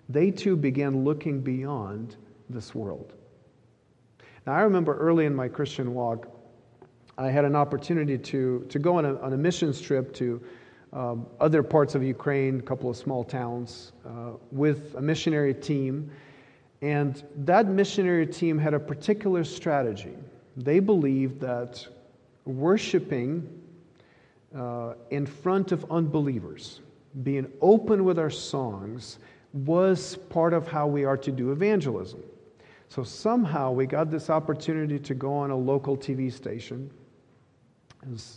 they 0.08 0.32
too 0.32 0.56
began 0.56 1.04
looking 1.04 1.42
beyond 1.42 2.16
this 2.50 2.74
world. 2.74 3.14
Now, 4.46 4.54
I 4.54 4.62
remember 4.62 4.98
early 4.98 5.26
in 5.26 5.36
my 5.36 5.48
Christian 5.48 5.94
walk, 5.94 6.28
I 7.18 7.30
had 7.30 7.44
an 7.44 7.56
opportunity 7.56 8.18
to, 8.18 8.66
to 8.70 8.80
go 8.80 8.98
on 8.98 9.06
a, 9.06 9.20
on 9.20 9.34
a 9.34 9.38
missions 9.38 9.82
trip 9.82 10.14
to 10.16 10.42
um, 10.94 11.26
other 11.40 11.62
parts 11.62 11.96
of 11.96 12.04
Ukraine, 12.04 12.60
a 12.60 12.64
couple 12.64 12.90
of 12.90 12.98
small 12.98 13.24
towns, 13.24 13.92
uh, 14.06 14.32
with 14.52 14.96
a 14.96 15.02
missionary 15.02 15.54
team. 15.54 16.12
And 16.82 17.24
that 17.38 17.68
missionary 17.68 18.26
team 18.26 18.58
had 18.58 18.74
a 18.74 18.80
particular 18.80 19.44
strategy. 19.44 20.16
They 20.58 20.80
believed 20.80 21.40
that 21.42 21.86
worshiping 22.46 23.48
uh, 24.56 24.94
in 25.12 25.26
front 25.26 25.72
of 25.72 25.86
unbelievers, 25.92 26.82
being 27.24 27.52
open 27.62 28.04
with 28.04 28.18
our 28.18 28.30
songs, 28.30 29.20
was 29.54 30.16
part 30.30 30.54
of 30.54 30.68
how 30.68 30.88
we 30.88 31.06
are 31.06 31.18
to 31.18 31.32
do 31.32 31.52
evangelism. 31.52 32.22
So 32.88 33.04
somehow 33.04 33.72
we 33.72 33.86
got 33.86 34.10
this 34.10 34.30
opportunity 34.30 34.98
to 35.00 35.14
go 35.14 35.34
on 35.34 35.52
a 35.52 35.56
local 35.56 35.96
TV 35.96 36.32
station. 36.32 36.90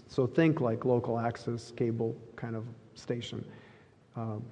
So 0.09 0.26
think 0.26 0.61
like 0.61 0.85
local 0.85 1.19
access 1.19 1.73
cable 1.76 2.16
kind 2.37 2.57
of 2.57 2.64
station. 2.95 3.45
Um, 4.16 4.45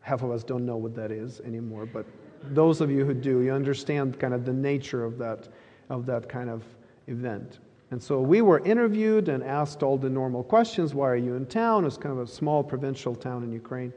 half 0.00 0.22
of 0.22 0.30
us 0.30 0.44
don't 0.44 0.64
know 0.64 0.76
what 0.76 0.94
that 0.94 1.10
is 1.10 1.40
anymore, 1.40 1.86
but 1.86 2.06
those 2.50 2.80
of 2.80 2.90
you 2.90 3.04
who 3.04 3.14
do, 3.14 3.40
you 3.40 3.52
understand 3.52 4.18
kind 4.18 4.34
of 4.34 4.44
the 4.44 4.52
nature 4.52 5.04
of 5.04 5.18
that, 5.18 5.48
of 5.90 6.06
that 6.06 6.28
kind 6.28 6.50
of 6.50 6.64
event. 7.06 7.58
And 7.90 8.02
so 8.02 8.20
we 8.20 8.40
were 8.40 8.60
interviewed 8.60 9.28
and 9.28 9.44
asked 9.44 9.82
all 9.82 9.98
the 9.98 10.08
normal 10.08 10.42
questions. 10.42 10.94
Why 10.94 11.08
are 11.08 11.16
you 11.16 11.34
in 11.34 11.46
town? 11.46 11.84
It's 11.84 11.98
kind 11.98 12.18
of 12.18 12.26
a 12.26 12.26
small 12.26 12.64
provincial 12.64 13.14
town 13.14 13.44
in 13.44 13.52
Ukraine. 13.52 13.92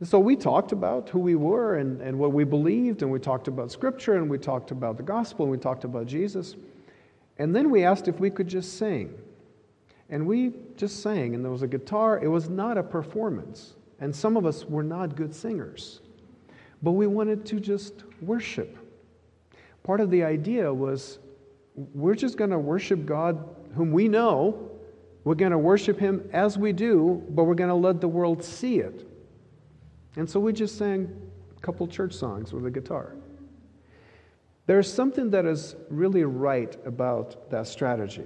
And 0.00 0.08
so 0.08 0.18
we 0.18 0.36
talked 0.36 0.72
about 0.72 1.08
who 1.08 1.18
we 1.18 1.34
were 1.34 1.76
and, 1.76 2.02
and 2.02 2.18
what 2.18 2.32
we 2.32 2.44
believed, 2.44 3.00
and 3.02 3.10
we 3.10 3.18
talked 3.18 3.48
about 3.48 3.72
Scripture, 3.72 4.16
and 4.16 4.28
we 4.28 4.36
talked 4.36 4.70
about 4.70 4.98
the 4.98 5.02
gospel, 5.02 5.46
and 5.46 5.52
we 5.52 5.56
talked 5.58 5.84
about 5.84 6.06
Jesus. 6.06 6.56
And 7.38 7.56
then 7.56 7.70
we 7.70 7.84
asked 7.84 8.06
if 8.06 8.20
we 8.20 8.28
could 8.28 8.48
just 8.48 8.76
sing. 8.76 9.14
And 10.08 10.26
we 10.26 10.52
just 10.76 11.02
sang, 11.02 11.34
and 11.34 11.44
there 11.44 11.50
was 11.50 11.62
a 11.62 11.68
guitar. 11.68 12.20
It 12.22 12.28
was 12.28 12.48
not 12.48 12.78
a 12.78 12.82
performance. 12.82 13.74
And 14.00 14.14
some 14.14 14.36
of 14.36 14.46
us 14.46 14.64
were 14.64 14.82
not 14.82 15.16
good 15.16 15.34
singers. 15.34 16.00
But 16.82 16.92
we 16.92 17.06
wanted 17.06 17.44
to 17.46 17.60
just 17.60 18.04
worship. 18.20 18.78
Part 19.82 20.00
of 20.00 20.10
the 20.10 20.22
idea 20.22 20.72
was 20.72 21.18
we're 21.74 22.14
just 22.14 22.36
going 22.36 22.50
to 22.50 22.58
worship 22.58 23.04
God 23.06 23.56
whom 23.74 23.92
we 23.92 24.08
know. 24.08 24.70
We're 25.24 25.34
going 25.34 25.52
to 25.52 25.58
worship 25.58 25.98
Him 25.98 26.28
as 26.32 26.56
we 26.56 26.72
do, 26.72 27.22
but 27.30 27.44
we're 27.44 27.54
going 27.54 27.70
to 27.70 27.74
let 27.74 28.00
the 28.00 28.08
world 28.08 28.42
see 28.44 28.78
it. 28.78 29.06
And 30.16 30.28
so 30.28 30.40
we 30.40 30.52
just 30.52 30.78
sang 30.78 31.14
a 31.56 31.60
couple 31.60 31.86
church 31.86 32.14
songs 32.14 32.52
with 32.52 32.64
a 32.64 32.70
guitar. 32.70 33.16
There's 34.66 34.92
something 34.92 35.30
that 35.30 35.46
is 35.46 35.76
really 35.90 36.24
right 36.24 36.76
about 36.86 37.50
that 37.50 37.66
strategy. 37.66 38.24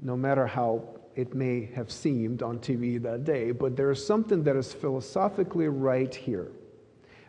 No 0.00 0.16
matter 0.16 0.46
how 0.46 0.82
it 1.16 1.34
may 1.34 1.70
have 1.74 1.90
seemed 1.90 2.42
on 2.42 2.58
TV 2.58 3.00
that 3.02 3.24
day, 3.24 3.52
but 3.52 3.76
there 3.76 3.90
is 3.90 4.04
something 4.04 4.42
that 4.44 4.56
is 4.56 4.72
philosophically 4.72 5.68
right 5.68 6.14
here. 6.14 6.50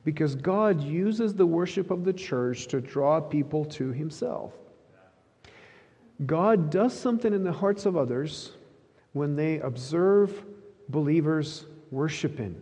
Because 0.04 0.36
God 0.36 0.82
uses 0.82 1.34
the 1.34 1.46
worship 1.46 1.92
of 1.92 2.04
the 2.04 2.14
church 2.14 2.68
to 2.68 2.82
draw 2.82 3.20
people 3.20 3.66
to 3.66 3.92
Himself. 3.92 4.54
God 6.26 6.70
does 6.70 6.98
something 6.98 7.34
in 7.34 7.44
the 7.44 7.52
hearts 7.52 7.86
of 7.86 7.98
others 7.98 8.52
when 9.14 9.36
they 9.36 9.60
observe 9.60 10.46
believers 10.90 11.66
worshiping, 11.92 12.56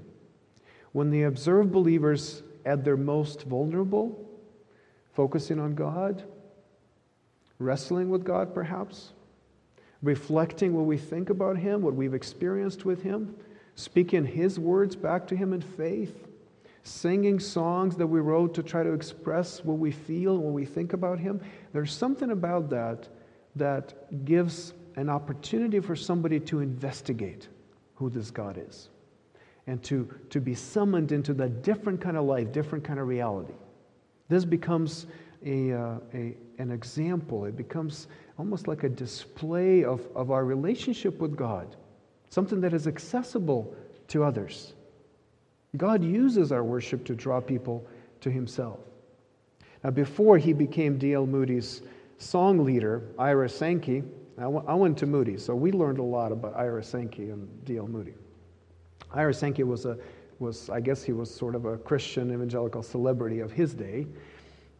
when 0.91 1.09
they 1.09 1.23
observe 1.23 1.71
believers 1.71 2.43
at 2.65 2.83
their 2.83 2.97
most 2.97 3.43
vulnerable, 3.43 4.29
focusing 5.13 5.59
on 5.59 5.75
God, 5.75 6.23
wrestling 7.59 8.09
with 8.09 8.23
God 8.23 8.53
perhaps, 8.53 9.11
reflecting 10.03 10.73
what 10.73 10.85
we 10.85 10.97
think 10.97 11.29
about 11.29 11.57
Him, 11.57 11.81
what 11.81 11.95
we've 11.95 12.13
experienced 12.13 12.85
with 12.85 13.01
Him, 13.01 13.35
speaking 13.75 14.25
His 14.25 14.59
words 14.59 14.95
back 14.95 15.25
to 15.27 15.35
Him 15.35 15.53
in 15.53 15.61
faith, 15.61 16.27
singing 16.83 17.39
songs 17.39 17.95
that 17.95 18.05
we 18.05 18.19
wrote 18.19 18.53
to 18.53 18.61
try 18.61 18.83
to 18.83 18.93
express 18.93 19.63
what 19.63 19.79
we 19.79 19.91
feel, 19.91 20.37
what 20.37 20.53
we 20.53 20.65
think 20.65 20.93
about 20.93 21.17
Him. 21.17 21.41
There's 21.71 21.93
something 21.93 22.31
about 22.31 22.69
that 22.69 23.07
that 23.55 24.25
gives 24.25 24.73
an 24.95 25.09
opportunity 25.09 25.79
for 25.79 25.95
somebody 25.95 26.39
to 26.41 26.59
investigate 26.59 27.47
who 27.95 28.09
this 28.09 28.29
God 28.29 28.61
is 28.67 28.89
and 29.65 29.81
to, 29.83 30.13
to 30.29 30.41
be 30.41 30.53
summoned 30.53 31.13
into 31.13 31.33
that 31.35 31.63
different 31.63 32.01
kind 32.01 32.17
of 32.17 32.25
life, 32.25 32.51
different 32.51 32.83
kind 32.83 32.99
of 32.99 33.07
reality. 33.07 33.53
This 34.27 34.43
becomes 34.43 35.05
a, 35.45 35.73
uh, 35.73 35.97
a, 36.13 36.35
an 36.57 36.71
example, 36.71 37.45
it 37.45 37.55
becomes 37.55 38.07
almost 38.37 38.67
like 38.67 38.83
a 38.83 38.89
display 38.89 39.83
of, 39.83 40.01
of 40.15 40.31
our 40.31 40.45
relationship 40.45 41.19
with 41.19 41.35
God, 41.35 41.75
something 42.29 42.61
that 42.61 42.73
is 42.73 42.87
accessible 42.87 43.73
to 44.09 44.23
others. 44.23 44.73
God 45.77 46.03
uses 46.03 46.51
our 46.51 46.63
worship 46.63 47.05
to 47.05 47.15
draw 47.15 47.39
people 47.39 47.85
to 48.21 48.31
Himself. 48.31 48.79
Now, 49.83 49.89
before 49.89 50.37
he 50.37 50.53
became 50.53 50.97
D.L. 50.97 51.25
Moody's 51.25 51.81
song 52.17 52.63
leader, 52.63 53.01
Ira 53.19 53.49
Sankey, 53.49 54.03
I 54.37 54.47
went 54.47 54.97
to 54.97 55.05
Moody, 55.05 55.37
so 55.37 55.53
we 55.55 55.71
learned 55.71 55.99
a 55.99 56.03
lot 56.03 56.31
about 56.31 56.55
Ira 56.55 56.83
Sankey 56.83 57.29
and 57.29 57.65
D.L. 57.65 57.87
Moody. 57.87 58.13
Ira 59.13 59.33
Sankey 59.33 59.63
was 59.63 59.85
a 59.85 59.97
was 60.39 60.69
I 60.69 60.79
guess 60.79 61.03
he 61.03 61.13
was 61.13 61.33
sort 61.33 61.53
of 61.55 61.65
a 61.65 61.77
Christian 61.77 62.33
evangelical 62.33 62.81
celebrity 62.81 63.39
of 63.39 63.51
his 63.51 63.73
day. 63.73 64.07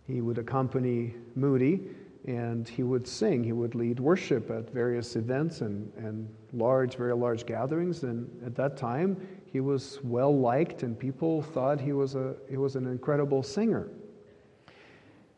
He 0.07 0.21
would 0.21 0.37
accompany 0.37 1.15
Moody 1.35 1.81
and 2.25 2.67
he 2.67 2.83
would 2.83 3.07
sing. 3.07 3.43
He 3.43 3.51
would 3.51 3.75
lead 3.75 3.99
worship 3.99 4.49
at 4.49 4.69
various 4.69 5.15
events 5.15 5.61
and, 5.61 5.91
and 5.97 6.33
large, 6.53 6.95
very 6.95 7.13
large 7.13 7.45
gatherings. 7.45 8.03
And 8.03 8.29
at 8.45 8.55
that 8.55 8.77
time, 8.77 9.17
he 9.51 9.59
was 9.59 9.99
well 10.03 10.35
liked, 10.35 10.83
and 10.83 10.97
people 10.97 11.41
thought 11.41 11.79
he 11.79 11.91
was, 11.91 12.15
a, 12.15 12.35
he 12.49 12.57
was 12.57 12.75
an 12.75 12.87
incredible 12.87 13.43
singer. 13.43 13.89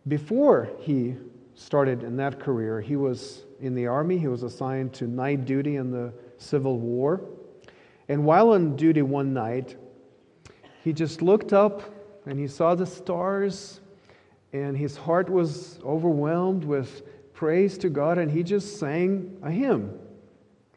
Before 0.08 0.70
he 0.80 1.16
started 1.56 2.04
in 2.04 2.16
that 2.18 2.40
career, 2.40 2.82
he 2.82 2.96
was 2.96 3.46
in 3.60 3.74
the 3.74 3.88
army. 3.88 4.18
He 4.18 4.28
was 4.28 4.44
assigned 4.44 4.94
to 4.94 5.08
night 5.08 5.46
duty 5.46 5.78
in 5.78 5.90
the 5.90 6.14
Civil 6.38 6.80
War. 6.80 7.22
And 8.08 8.24
while 8.24 8.50
on 8.50 8.76
duty 8.76 9.02
one 9.02 9.34
night, 9.34 9.76
he 10.84 10.94
just 10.94 11.24
looked 11.24 11.54
up 11.54 11.82
and 12.28 12.38
he 12.38 12.48
saw 12.48 12.76
the 12.76 12.86
stars 12.86 13.82
and 14.56 14.78
his 14.78 14.96
heart 14.96 15.30
was 15.30 15.80
overwhelmed 15.84 16.64
with 16.64 17.04
praise 17.34 17.78
to 17.80 17.90
God, 17.90 18.18
and 18.18 18.32
he 18.32 18.42
just 18.42 18.80
sang 18.80 19.38
a 19.44 19.52
hymn 19.52 20.00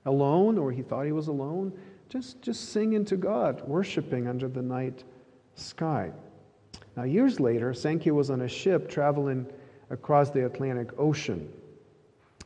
alone, 0.04 0.58
or 0.58 0.73
he 0.73 0.82
thought 0.82 1.06
he 1.06 1.12
was 1.12 1.28
alone, 1.28 1.73
just, 2.08 2.42
just 2.42 2.73
singing 2.73 3.04
to 3.04 3.16
God, 3.16 3.62
worshiping 3.68 4.26
under 4.26 4.49
the 4.49 4.62
night 4.62 5.04
sky. 5.54 6.10
Now, 6.97 7.04
years 7.04 7.38
later, 7.38 7.73
Sankey 7.73 8.10
was 8.10 8.30
on 8.30 8.41
a 8.41 8.49
ship 8.49 8.88
traveling 8.88 9.47
across 9.91 10.30
the 10.30 10.45
Atlantic 10.45 10.99
Ocean. 10.99 11.49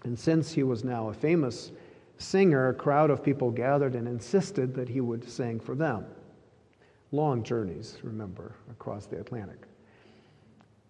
And 0.05 0.19
since 0.19 0.53
he 0.53 0.65
was 0.65 0.85
now 0.85 1.09
a 1.09 1.15
famous 1.15 1.73
singer, 2.19 2.69
a 2.69 2.75
crowd 2.75 3.09
of 3.09 3.23
people 3.23 3.51
gathered 3.51 3.95
and 3.95 4.07
insisted 4.07 4.75
that 4.75 4.89
he 4.89 5.01
would 5.01 5.27
sing 5.29 5.61
for 5.61 5.75
them. 5.75 6.05
Long 7.11 7.43
journeys, 7.43 7.97
remember, 8.03 8.55
across 8.71 9.07
the 9.07 9.19
Atlantic. 9.19 9.67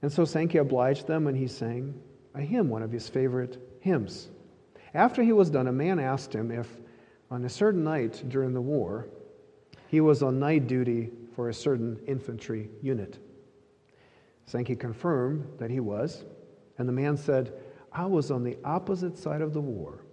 And 0.02 0.12
so 0.12 0.24
Sankey 0.24 0.58
obliged 0.58 1.06
them 1.06 1.28
and 1.28 1.36
he 1.36 1.46
sang 1.46 1.94
a 2.34 2.40
hymn, 2.40 2.68
one 2.68 2.82
of 2.82 2.90
his 2.90 3.08
favorite 3.08 3.58
hymns. 3.80 4.28
After 4.94 5.22
he 5.22 5.32
was 5.32 5.48
done, 5.48 5.68
a 5.68 5.72
man 5.72 5.98
asked 5.98 6.34
him 6.34 6.50
if 6.50 6.68
on 7.30 7.44
a 7.44 7.48
certain 7.48 7.84
night 7.84 8.22
during 8.28 8.52
the 8.52 8.60
war 8.60 9.06
he 9.88 10.00
was 10.00 10.22
on 10.22 10.38
night 10.38 10.66
duty 10.66 11.10
for 11.34 11.48
a 11.48 11.54
certain 11.54 11.98
infantry 12.06 12.68
unit. 12.82 13.18
Sankey 14.46 14.76
confirmed 14.76 15.46
that 15.58 15.70
he 15.70 15.80
was, 15.80 16.24
and 16.78 16.88
the 16.88 16.92
man 16.92 17.16
said, 17.16 17.52
I 17.92 18.06
was 18.06 18.30
on 18.30 18.42
the 18.42 18.58
opposite 18.64 19.16
side 19.16 19.40
of 19.40 19.52
the 19.52 19.60
war, 19.60 20.04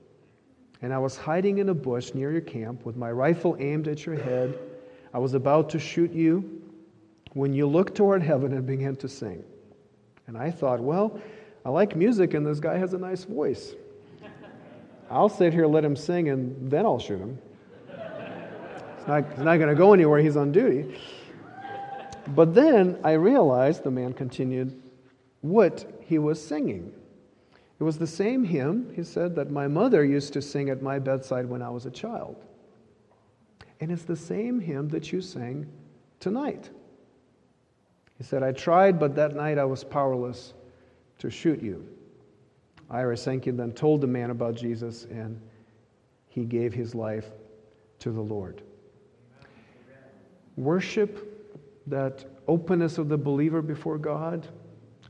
and 0.81 0.93
I 0.93 0.97
was 0.97 1.17
hiding 1.17 1.57
in 1.57 1.69
a 1.69 1.73
bush 1.73 2.13
near 2.13 2.31
your 2.31 2.41
camp 2.41 2.85
with 2.85 2.95
my 2.95 3.11
rifle 3.11 3.57
aimed 3.59 3.87
at 3.87 4.05
your 4.05 4.15
head. 4.15 4.57
I 5.13 5.19
was 5.19 5.33
about 5.33 5.69
to 5.71 5.79
shoot 5.79 6.11
you 6.11 6.61
when 7.33 7.53
you 7.53 7.67
looked 7.67 7.95
toward 7.95 8.21
heaven 8.21 8.53
and 8.53 8.65
began 8.65 8.95
to 8.97 9.07
sing. 9.09 9.43
And 10.29 10.37
I 10.37 10.51
thought, 10.51 10.79
well, 10.79 11.19
I 11.65 11.69
like 11.69 11.95
music 11.95 12.35
and 12.35 12.45
this 12.45 12.59
guy 12.59 12.77
has 12.77 12.93
a 12.93 12.99
nice 12.99 13.23
voice. 13.23 13.73
I'll 15.09 15.27
sit 15.27 15.53
here, 15.53 15.65
let 15.65 15.83
him 15.83 15.95
sing, 15.95 16.29
and 16.29 16.69
then 16.69 16.85
I'll 16.85 16.99
shoot 16.99 17.17
him. 17.17 17.39
He's 17.87 19.07
not, 19.07 19.27
he's 19.27 19.43
not 19.43 19.57
going 19.57 19.69
to 19.69 19.75
go 19.75 19.91
anywhere, 19.91 20.19
he's 20.19 20.37
on 20.37 20.51
duty. 20.51 20.95
But 22.27 22.53
then 22.53 22.99
I 23.03 23.13
realized, 23.13 23.83
the 23.83 23.89
man 23.89 24.13
continued, 24.13 24.79
what 25.41 25.99
he 26.05 26.19
was 26.19 26.39
singing. 26.39 26.93
It 27.79 27.83
was 27.83 27.97
the 27.97 28.05
same 28.05 28.43
hymn, 28.43 28.93
he 28.95 29.01
said, 29.01 29.35
that 29.35 29.49
my 29.49 29.67
mother 29.67 30.05
used 30.05 30.33
to 30.33 30.43
sing 30.43 30.69
at 30.69 30.83
my 30.83 30.99
bedside 30.99 31.47
when 31.47 31.63
I 31.63 31.71
was 31.71 31.87
a 31.87 31.91
child. 31.91 32.35
And 33.79 33.91
it's 33.91 34.03
the 34.03 34.15
same 34.15 34.59
hymn 34.59 34.89
that 34.89 35.11
you 35.11 35.21
sang 35.21 35.65
tonight. 36.19 36.69
He 38.19 38.25
said, 38.25 38.43
I 38.43 38.51
tried, 38.51 38.99
but 38.99 39.15
that 39.15 39.33
night 39.33 39.57
I 39.57 39.63
was 39.63 39.83
powerless 39.83 40.53
to 41.19 41.31
shoot 41.31 41.63
you. 41.63 41.87
Ira 42.91 43.15
Sankey 43.15 43.51
then 43.51 43.71
told 43.71 44.01
the 44.01 44.07
man 44.07 44.29
about 44.29 44.55
Jesus, 44.55 45.05
and 45.05 45.41
he 46.27 46.43
gave 46.43 46.73
his 46.73 46.93
life 46.93 47.31
to 47.99 48.11
the 48.11 48.21
Lord. 48.21 48.61
Worship, 50.57 51.25
that 51.87 52.25
openness 52.47 52.97
of 52.97 53.07
the 53.07 53.17
believer 53.17 53.61
before 53.61 53.97
God, 53.97 54.47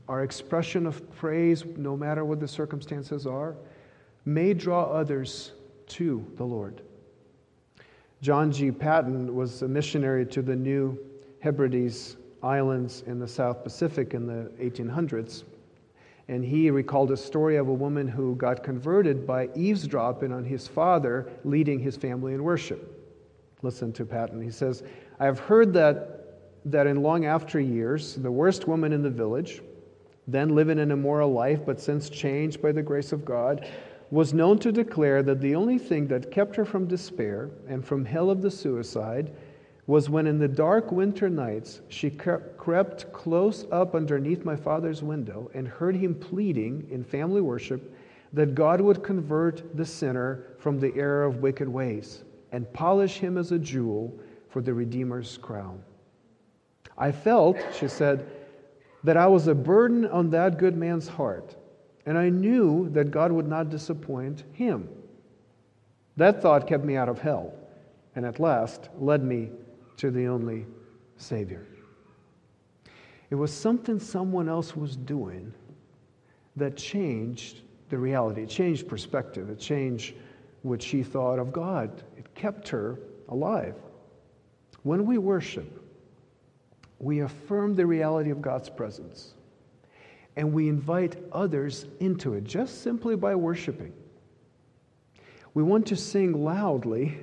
our 0.08 0.22
expression 0.22 0.86
of 0.86 1.10
praise, 1.16 1.64
no 1.76 1.96
matter 1.96 2.24
what 2.24 2.38
the 2.38 2.48
circumstances 2.48 3.26
are, 3.26 3.56
may 4.24 4.54
draw 4.54 4.84
others 4.84 5.52
to 5.88 6.24
the 6.36 6.44
Lord. 6.44 6.82
John 8.22 8.52
G. 8.52 8.70
Paton 8.70 9.34
was 9.34 9.62
a 9.62 9.68
missionary 9.68 10.26
to 10.26 10.42
the 10.42 10.54
New 10.54 10.98
Hebrides 11.40 12.16
islands 12.42 13.02
in 13.06 13.18
the 13.18 13.28
South 13.28 13.62
Pacific 13.62 14.14
in 14.14 14.26
the 14.26 14.50
1800s. 14.62 15.44
And 16.28 16.44
he 16.44 16.70
recalled 16.70 17.10
a 17.10 17.16
story 17.16 17.56
of 17.56 17.68
a 17.68 17.72
woman 17.72 18.06
who 18.06 18.36
got 18.36 18.62
converted 18.62 19.26
by 19.26 19.48
eavesdropping 19.54 20.32
on 20.32 20.44
his 20.44 20.68
father 20.68 21.28
leading 21.44 21.78
his 21.80 21.96
family 21.96 22.34
in 22.34 22.44
worship. 22.44 22.96
Listen 23.62 23.92
to 23.92 24.04
Paton. 24.04 24.40
He 24.40 24.50
says, 24.50 24.82
I 25.18 25.24
have 25.24 25.38
heard 25.38 25.72
that, 25.74 26.38
that 26.66 26.86
in 26.86 27.02
long 27.02 27.26
after 27.26 27.60
years, 27.60 28.14
the 28.14 28.30
worst 28.30 28.68
woman 28.68 28.92
in 28.92 29.02
the 29.02 29.10
village, 29.10 29.60
then 30.28 30.54
living 30.54 30.78
an 30.78 30.90
immoral 30.90 31.32
life, 31.32 31.60
but 31.66 31.80
since 31.80 32.08
changed 32.08 32.62
by 32.62 32.72
the 32.72 32.82
grace 32.82 33.12
of 33.12 33.24
God, 33.24 33.68
was 34.10 34.32
known 34.32 34.58
to 34.58 34.72
declare 34.72 35.22
that 35.22 35.40
the 35.40 35.54
only 35.54 35.78
thing 35.78 36.06
that 36.08 36.30
kept 36.30 36.56
her 36.56 36.64
from 36.64 36.86
despair 36.86 37.50
and 37.68 37.84
from 37.84 38.04
hell 38.04 38.30
of 38.30 38.42
the 38.42 38.50
suicide 38.50 39.32
was 39.90 40.08
when 40.08 40.28
in 40.28 40.38
the 40.38 40.46
dark 40.46 40.92
winter 40.92 41.28
nights 41.28 41.80
she 41.88 42.08
crept 42.08 43.12
close 43.12 43.66
up 43.72 43.96
underneath 43.96 44.44
my 44.44 44.54
father's 44.54 45.02
window 45.02 45.50
and 45.52 45.66
heard 45.66 45.96
him 45.96 46.14
pleading 46.14 46.86
in 46.92 47.02
family 47.02 47.40
worship 47.40 47.92
that 48.32 48.54
God 48.54 48.80
would 48.80 49.02
convert 49.02 49.76
the 49.76 49.84
sinner 49.84 50.44
from 50.60 50.78
the 50.78 50.94
error 50.94 51.24
of 51.24 51.42
wicked 51.42 51.68
ways 51.68 52.22
and 52.52 52.72
polish 52.72 53.18
him 53.18 53.36
as 53.36 53.50
a 53.50 53.58
jewel 53.58 54.16
for 54.48 54.62
the 54.62 54.72
Redeemer's 54.72 55.36
crown. 55.38 55.82
I 56.96 57.10
felt, 57.10 57.56
she 57.76 57.88
said, 57.88 58.30
that 59.02 59.16
I 59.16 59.26
was 59.26 59.48
a 59.48 59.56
burden 59.56 60.06
on 60.06 60.30
that 60.30 60.56
good 60.56 60.76
man's 60.76 61.08
heart, 61.08 61.56
and 62.06 62.16
I 62.16 62.28
knew 62.28 62.88
that 62.90 63.10
God 63.10 63.32
would 63.32 63.48
not 63.48 63.70
disappoint 63.70 64.44
him. 64.52 64.88
That 66.16 66.40
thought 66.40 66.68
kept 66.68 66.84
me 66.84 66.94
out 66.94 67.08
of 67.08 67.18
hell, 67.18 67.52
and 68.14 68.24
at 68.24 68.38
last 68.38 68.88
led 68.96 69.24
me 69.24 69.50
to 70.00 70.10
the 70.10 70.26
only 70.26 70.66
Savior. 71.18 71.66
It 73.28 73.34
was 73.34 73.52
something 73.52 74.00
someone 74.00 74.48
else 74.48 74.74
was 74.74 74.96
doing 74.96 75.52
that 76.56 76.74
changed 76.74 77.60
the 77.90 77.98
reality, 77.98 78.44
it 78.44 78.48
changed 78.48 78.88
perspective, 78.88 79.50
it 79.50 79.58
changed 79.58 80.14
what 80.62 80.82
she 80.82 81.02
thought 81.02 81.38
of 81.38 81.52
God. 81.52 82.02
It 82.16 82.34
kept 82.34 82.68
her 82.70 82.98
alive. 83.28 83.74
When 84.84 85.04
we 85.04 85.18
worship, 85.18 85.84
we 86.98 87.20
affirm 87.20 87.74
the 87.74 87.84
reality 87.84 88.30
of 88.30 88.40
God's 88.40 88.70
presence 88.70 89.34
and 90.36 90.50
we 90.50 90.70
invite 90.70 91.16
others 91.30 91.84
into 91.98 92.32
it 92.32 92.44
just 92.44 92.82
simply 92.82 93.16
by 93.16 93.34
worshiping. 93.34 93.92
We 95.52 95.62
want 95.62 95.86
to 95.88 95.96
sing 95.96 96.42
loudly, 96.42 97.18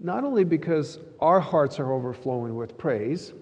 not 0.00 0.24
only 0.24 0.44
because 0.44 0.98
our 1.20 1.40
hearts 1.40 1.78
are 1.80 1.92
overflowing 1.92 2.54
with 2.56 2.78
praise, 2.78 3.32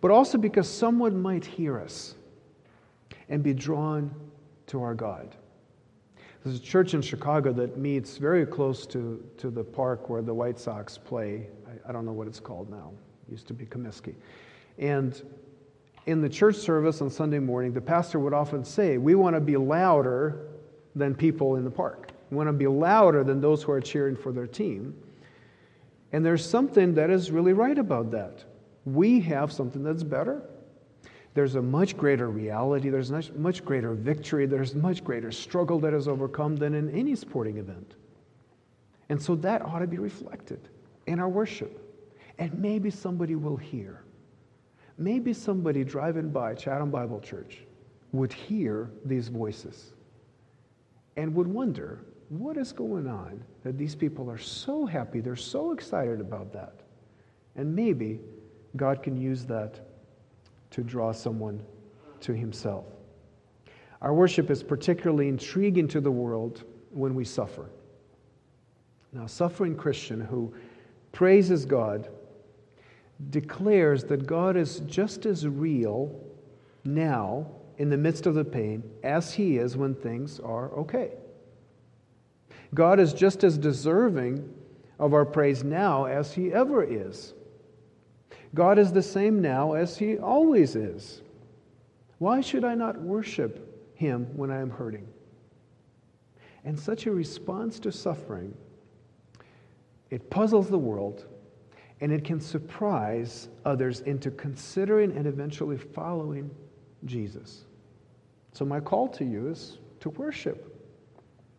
but 0.00 0.10
also 0.10 0.38
because 0.38 0.68
someone 0.68 1.20
might 1.20 1.44
hear 1.44 1.78
us 1.78 2.14
and 3.28 3.42
be 3.42 3.54
drawn 3.54 4.14
to 4.66 4.82
our 4.82 4.94
God. 4.94 5.34
There's 6.42 6.56
a 6.56 6.62
church 6.62 6.92
in 6.92 7.00
Chicago 7.00 7.52
that 7.54 7.78
meets 7.78 8.18
very 8.18 8.44
close 8.44 8.86
to, 8.88 9.24
to 9.38 9.50
the 9.50 9.64
park 9.64 10.10
where 10.10 10.20
the 10.20 10.34
White 10.34 10.58
Sox 10.58 10.98
play. 10.98 11.46
I, 11.66 11.88
I 11.88 11.92
don't 11.92 12.04
know 12.04 12.12
what 12.12 12.26
it's 12.26 12.40
called 12.40 12.70
now. 12.70 12.92
It 13.26 13.32
used 13.32 13.46
to 13.48 13.54
be 13.54 13.64
Comiskey. 13.64 14.14
And 14.78 15.22
in 16.06 16.20
the 16.20 16.28
church 16.28 16.56
service 16.56 17.00
on 17.00 17.08
Sunday 17.08 17.38
morning, 17.38 17.72
the 17.72 17.80
pastor 17.80 18.18
would 18.18 18.34
often 18.34 18.62
say, 18.62 18.98
We 18.98 19.14
want 19.14 19.36
to 19.36 19.40
be 19.40 19.56
louder 19.56 20.48
than 20.94 21.14
people 21.14 21.56
in 21.56 21.64
the 21.64 21.70
park. 21.70 22.12
We 22.30 22.36
want 22.36 22.48
to 22.48 22.52
be 22.52 22.66
louder 22.66 23.24
than 23.24 23.40
those 23.40 23.62
who 23.62 23.72
are 23.72 23.80
cheering 23.80 24.16
for 24.16 24.32
their 24.32 24.46
team. 24.46 24.94
And 26.14 26.24
there's 26.24 26.48
something 26.48 26.94
that 26.94 27.10
is 27.10 27.32
really 27.32 27.54
right 27.54 27.76
about 27.76 28.12
that. 28.12 28.44
We 28.84 29.18
have 29.22 29.50
something 29.50 29.82
that's 29.82 30.04
better. 30.04 30.42
There's 31.34 31.56
a 31.56 31.60
much 31.60 31.96
greater 31.96 32.30
reality, 32.30 32.88
there's 32.88 33.10
much, 33.10 33.32
much 33.32 33.64
greater 33.64 33.94
victory, 33.94 34.46
there's 34.46 34.76
much 34.76 35.02
greater 35.02 35.32
struggle 35.32 35.80
that 35.80 35.92
is 35.92 36.06
overcome 36.06 36.54
than 36.54 36.72
in 36.72 36.88
any 36.90 37.16
sporting 37.16 37.56
event. 37.56 37.96
And 39.08 39.20
so 39.20 39.34
that 39.34 39.62
ought 39.62 39.80
to 39.80 39.88
be 39.88 39.98
reflected 39.98 40.60
in 41.08 41.18
our 41.18 41.28
worship. 41.28 41.80
And 42.38 42.56
maybe 42.60 42.90
somebody 42.90 43.34
will 43.34 43.56
hear. 43.56 44.04
Maybe 44.96 45.32
somebody 45.32 45.82
driving 45.82 46.30
by 46.30 46.54
Chatham 46.54 46.92
Bible 46.92 47.18
Church 47.18 47.64
would 48.12 48.32
hear 48.32 48.88
these 49.04 49.26
voices 49.26 49.94
and 51.16 51.34
would 51.34 51.48
wonder 51.48 52.04
what 52.28 52.56
is 52.56 52.72
going 52.72 53.06
on 53.06 53.42
that 53.62 53.78
these 53.78 53.94
people 53.94 54.30
are 54.30 54.38
so 54.38 54.86
happy, 54.86 55.20
they're 55.20 55.36
so 55.36 55.72
excited 55.72 56.20
about 56.20 56.52
that. 56.52 56.80
And 57.56 57.74
maybe 57.74 58.20
God 58.76 59.02
can 59.02 59.16
use 59.16 59.44
that 59.46 59.80
to 60.70 60.82
draw 60.82 61.12
someone 61.12 61.62
to 62.20 62.32
himself. 62.32 62.86
Our 64.02 64.12
worship 64.12 64.50
is 64.50 64.62
particularly 64.62 65.28
intriguing 65.28 65.88
to 65.88 66.00
the 66.00 66.10
world 66.10 66.64
when 66.90 67.14
we 67.14 67.24
suffer. 67.24 67.70
Now, 69.12 69.26
suffering 69.26 69.76
Christian 69.76 70.20
who 70.20 70.52
praises 71.12 71.64
God 71.64 72.08
declares 73.30 74.04
that 74.04 74.26
God 74.26 74.56
is 74.56 74.80
just 74.80 75.24
as 75.24 75.46
real 75.46 76.20
now 76.84 77.46
in 77.78 77.88
the 77.88 77.96
midst 77.96 78.26
of 78.26 78.34
the 78.34 78.44
pain 78.44 78.82
as 79.02 79.32
he 79.32 79.58
is 79.58 79.76
when 79.76 79.94
things 79.94 80.40
are 80.40 80.70
okay. 80.72 81.12
God 82.74 83.00
is 83.00 83.12
just 83.12 83.44
as 83.44 83.56
deserving 83.56 84.52
of 84.98 85.14
our 85.14 85.24
praise 85.24 85.64
now 85.64 86.04
as 86.04 86.34
he 86.34 86.52
ever 86.52 86.82
is 86.82 87.34
God 88.54 88.78
is 88.78 88.92
the 88.92 89.02
same 89.02 89.42
now 89.42 89.72
as 89.72 89.98
He 89.98 90.16
always 90.16 90.76
is. 90.76 91.22
Why 92.18 92.40
should 92.40 92.64
I 92.64 92.74
not 92.74 93.00
worship 93.00 93.92
Him 93.94 94.26
when 94.36 94.50
I 94.50 94.60
am 94.60 94.70
hurting? 94.70 95.06
And 96.64 96.78
such 96.78 97.06
a 97.06 97.10
response 97.12 97.78
to 97.80 97.92
suffering, 97.92 98.54
it 100.10 100.30
puzzles 100.30 100.68
the 100.68 100.78
world 100.78 101.26
and 102.00 102.12
it 102.12 102.24
can 102.24 102.40
surprise 102.40 103.48
others 103.64 104.00
into 104.00 104.30
considering 104.30 105.16
and 105.16 105.26
eventually 105.26 105.76
following 105.76 106.50
Jesus. 107.04 107.64
So, 108.52 108.64
my 108.64 108.78
call 108.78 109.08
to 109.08 109.24
you 109.24 109.48
is 109.48 109.78
to 110.00 110.10
worship, 110.10 110.73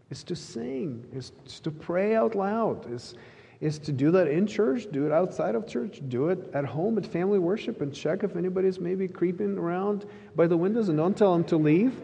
is 0.09 0.23
to 0.23 0.35
sing, 0.35 1.05
is 1.13 1.31
to 1.63 1.71
pray 1.71 2.15
out 2.15 2.35
loud, 2.35 2.91
is 2.91 3.15
is 3.61 3.79
to 3.79 3.91
do 3.91 4.11
that 4.11 4.27
in 4.27 4.45
church, 4.45 4.87
do 4.91 5.05
it 5.05 5.11
outside 5.11 5.55
of 5.55 5.67
church, 5.67 6.01
do 6.09 6.29
it 6.29 6.51
at 6.53 6.65
home 6.65 6.97
at 6.97 7.05
family 7.05 7.39
worship, 7.39 7.81
and 7.81 7.93
check 7.93 8.23
if 8.23 8.35
anybody's 8.35 8.79
maybe 8.79 9.07
creeping 9.07 9.57
around 9.57 10.05
by 10.35 10.47
the 10.47 10.57
windows. 10.57 10.89
And 10.89 10.97
don't 10.97 11.17
tell 11.17 11.33
them 11.33 11.43
to 11.45 11.57
leave. 11.57 11.99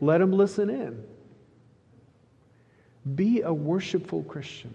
Let 0.00 0.18
them 0.18 0.32
listen 0.32 0.70
in. 0.70 1.02
Be 3.14 3.42
a 3.42 3.52
worshipful 3.52 4.22
Christian, 4.24 4.74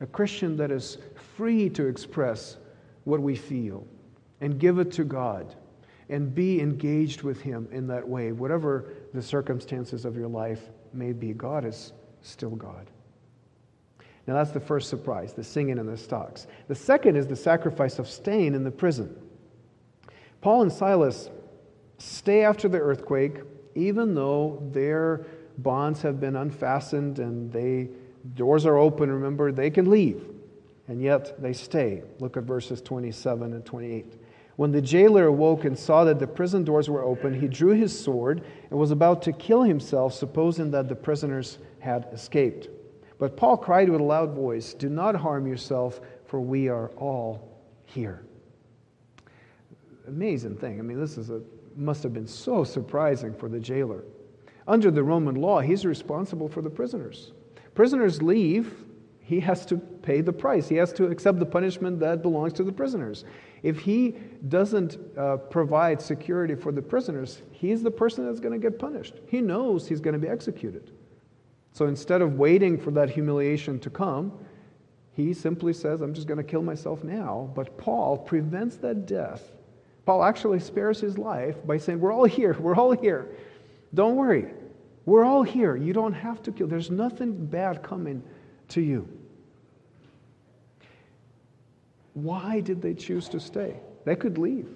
a 0.00 0.06
Christian 0.06 0.56
that 0.56 0.70
is 0.70 0.98
free 1.36 1.68
to 1.70 1.86
express 1.86 2.56
what 3.04 3.20
we 3.20 3.36
feel 3.36 3.86
and 4.40 4.58
give 4.58 4.78
it 4.78 4.92
to 4.92 5.04
God 5.04 5.54
and 6.08 6.34
be 6.34 6.60
engaged 6.60 7.22
with 7.22 7.40
Him 7.40 7.68
in 7.70 7.86
that 7.88 8.06
way, 8.06 8.32
whatever 8.32 8.92
the 9.14 9.22
circumstances 9.22 10.04
of 10.04 10.16
your 10.16 10.28
life 10.28 10.70
may 10.92 11.12
be. 11.12 11.32
God 11.32 11.64
is 11.64 11.92
still 12.22 12.50
God. 12.50 12.90
Now, 14.26 14.34
that's 14.34 14.52
the 14.52 14.60
first 14.60 14.88
surprise 14.88 15.32
the 15.32 15.44
singing 15.44 15.78
in 15.78 15.86
the 15.86 15.96
stocks. 15.96 16.46
The 16.68 16.74
second 16.74 17.16
is 17.16 17.26
the 17.26 17.36
sacrifice 17.36 17.98
of 17.98 18.08
staying 18.08 18.54
in 18.54 18.64
the 18.64 18.70
prison. 18.70 19.16
Paul 20.40 20.62
and 20.62 20.72
Silas 20.72 21.30
stay 21.98 22.44
after 22.44 22.68
the 22.68 22.78
earthquake, 22.78 23.40
even 23.74 24.14
though 24.14 24.62
their 24.72 25.26
bonds 25.58 26.02
have 26.02 26.20
been 26.20 26.36
unfastened 26.36 27.18
and 27.18 27.52
they 27.52 27.88
doors 28.34 28.66
are 28.66 28.76
open 28.76 29.10
remember 29.10 29.50
they 29.50 29.70
can 29.70 29.90
leave 29.90 30.26
and 30.88 31.00
yet 31.00 31.40
they 31.40 31.52
stay 31.52 32.02
look 32.18 32.36
at 32.36 32.44
verses 32.44 32.80
27 32.82 33.52
and 33.52 33.64
28 33.64 34.14
when 34.60 34.72
the 34.72 34.82
jailer 34.82 35.26
awoke 35.26 35.64
and 35.64 35.78
saw 35.78 36.04
that 36.04 36.18
the 36.18 36.26
prison 36.26 36.64
doors 36.64 36.90
were 36.90 37.02
open 37.02 37.40
he 37.40 37.48
drew 37.48 37.72
his 37.72 37.98
sword 37.98 38.42
and 38.68 38.78
was 38.78 38.90
about 38.90 39.22
to 39.22 39.32
kill 39.32 39.62
himself 39.62 40.12
supposing 40.12 40.70
that 40.70 40.88
the 40.88 40.94
prisoners 40.94 41.58
had 41.78 42.06
escaped 42.12 42.68
but 43.20 43.36
Paul 43.36 43.58
cried 43.58 43.90
with 43.90 44.00
a 44.00 44.04
loud 44.04 44.34
voice, 44.34 44.72
Do 44.72 44.88
not 44.88 45.14
harm 45.14 45.46
yourself, 45.46 46.00
for 46.24 46.40
we 46.40 46.68
are 46.68 46.88
all 46.96 47.60
here. 47.84 48.24
Amazing 50.08 50.56
thing. 50.56 50.80
I 50.80 50.82
mean, 50.82 50.98
this 50.98 51.18
is 51.18 51.28
a, 51.28 51.42
must 51.76 52.02
have 52.02 52.14
been 52.14 52.26
so 52.26 52.64
surprising 52.64 53.34
for 53.34 53.50
the 53.50 53.60
jailer. 53.60 54.04
Under 54.66 54.90
the 54.90 55.02
Roman 55.02 55.34
law, 55.34 55.60
he's 55.60 55.84
responsible 55.84 56.48
for 56.48 56.62
the 56.62 56.70
prisoners. 56.70 57.32
Prisoners 57.74 58.22
leave, 58.22 58.86
he 59.30 59.38
has 59.38 59.64
to 59.64 59.76
pay 59.76 60.22
the 60.22 60.32
price. 60.32 60.68
He 60.68 60.74
has 60.74 60.92
to 60.94 61.06
accept 61.06 61.38
the 61.38 61.46
punishment 61.46 62.00
that 62.00 62.20
belongs 62.20 62.52
to 62.54 62.64
the 62.64 62.72
prisoners. 62.72 63.24
If 63.62 63.78
he 63.78 64.16
doesn't 64.48 64.98
uh, 65.16 65.36
provide 65.36 66.02
security 66.02 66.56
for 66.56 66.72
the 66.72 66.82
prisoners, 66.82 67.40
he's 67.52 67.80
the 67.80 67.92
person 67.92 68.26
that's 68.26 68.40
going 68.40 68.60
to 68.60 68.70
get 68.70 68.76
punished. 68.76 69.14
He 69.28 69.40
knows 69.40 69.86
he's 69.86 70.00
going 70.00 70.14
to 70.14 70.18
be 70.18 70.26
executed. 70.26 70.90
So 71.74 71.86
instead 71.86 72.22
of 72.22 72.40
waiting 72.40 72.76
for 72.76 72.90
that 72.90 73.08
humiliation 73.08 73.78
to 73.78 73.88
come, 73.88 74.32
he 75.12 75.32
simply 75.32 75.74
says, 75.74 76.00
I'm 76.00 76.12
just 76.12 76.26
going 76.26 76.38
to 76.38 76.50
kill 76.50 76.62
myself 76.62 77.04
now. 77.04 77.52
But 77.54 77.78
Paul 77.78 78.18
prevents 78.18 78.78
that 78.78 79.06
death. 79.06 79.52
Paul 80.06 80.24
actually 80.24 80.58
spares 80.58 80.98
his 80.98 81.18
life 81.18 81.64
by 81.64 81.78
saying, 81.78 82.00
We're 82.00 82.12
all 82.12 82.24
here. 82.24 82.56
We're 82.58 82.74
all 82.74 82.90
here. 82.90 83.28
Don't 83.94 84.16
worry. 84.16 84.46
We're 85.06 85.24
all 85.24 85.44
here. 85.44 85.76
You 85.76 85.92
don't 85.92 86.14
have 86.14 86.42
to 86.42 86.50
kill. 86.50 86.66
There's 86.66 86.90
nothing 86.90 87.46
bad 87.46 87.84
coming 87.84 88.24
to 88.70 88.80
you. 88.80 89.08
Why 92.14 92.60
did 92.60 92.82
they 92.82 92.94
choose 92.94 93.28
to 93.30 93.40
stay? 93.40 93.76
They 94.04 94.16
could 94.16 94.38
leave. 94.38 94.68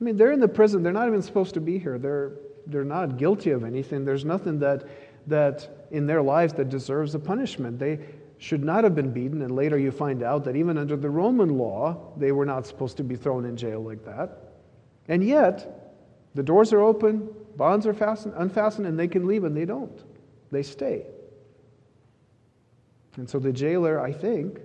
I 0.00 0.04
mean, 0.04 0.16
they're 0.16 0.32
in 0.32 0.40
the 0.40 0.48
prison. 0.48 0.82
They're 0.82 0.92
not 0.92 1.08
even 1.08 1.22
supposed 1.22 1.54
to 1.54 1.60
be 1.60 1.78
here. 1.78 1.98
They're, 1.98 2.32
they're 2.66 2.84
not 2.84 3.16
guilty 3.16 3.50
of 3.50 3.64
anything. 3.64 4.04
There's 4.04 4.24
nothing 4.24 4.58
that 4.60 4.84
that 5.26 5.86
in 5.90 6.06
their 6.06 6.22
lives 6.22 6.52
that 6.54 6.68
deserves 6.68 7.14
a 7.14 7.18
punishment. 7.18 7.78
They 7.78 7.98
should 8.38 8.62
not 8.62 8.84
have 8.84 8.94
been 8.94 9.12
beaten, 9.12 9.42
and 9.42 9.54
later 9.54 9.78
you 9.78 9.90
find 9.90 10.22
out 10.22 10.44
that 10.44 10.56
even 10.56 10.78
under 10.78 10.96
the 10.96 11.10
Roman 11.10 11.56
law, 11.56 12.12
they 12.16 12.32
were 12.32 12.44
not 12.44 12.66
supposed 12.66 12.96
to 12.98 13.04
be 13.04 13.16
thrown 13.16 13.44
in 13.44 13.56
jail 13.56 13.80
like 13.80 14.04
that. 14.04 14.52
And 15.08 15.24
yet, 15.24 15.94
the 16.34 16.42
doors 16.42 16.72
are 16.72 16.80
open, 16.80 17.28
bonds 17.56 17.86
are 17.86 17.94
fastened, 17.94 18.34
unfastened, 18.36 18.86
and 18.86 18.98
they 18.98 19.08
can 19.08 19.26
leave, 19.26 19.44
and 19.44 19.56
they 19.56 19.64
don't. 19.64 20.02
They 20.50 20.62
stay. 20.62 21.06
And 23.16 23.28
so 23.28 23.38
the 23.38 23.52
jailer, 23.52 23.98
I 23.98 24.12
think, 24.12 24.60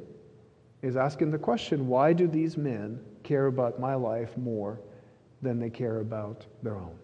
is 0.82 0.96
asking 0.96 1.32
the 1.32 1.38
question 1.38 1.88
why 1.88 2.14
do 2.14 2.28
these 2.28 2.58
men 2.58 3.00
care 3.24 3.48
about 3.48 3.80
my 3.80 3.96
life 3.96 4.38
more 4.38 4.80
than 5.42 5.60
they 5.60 5.70
care 5.70 6.00
about 6.00 6.46
their 6.64 6.76
own? 6.76 6.96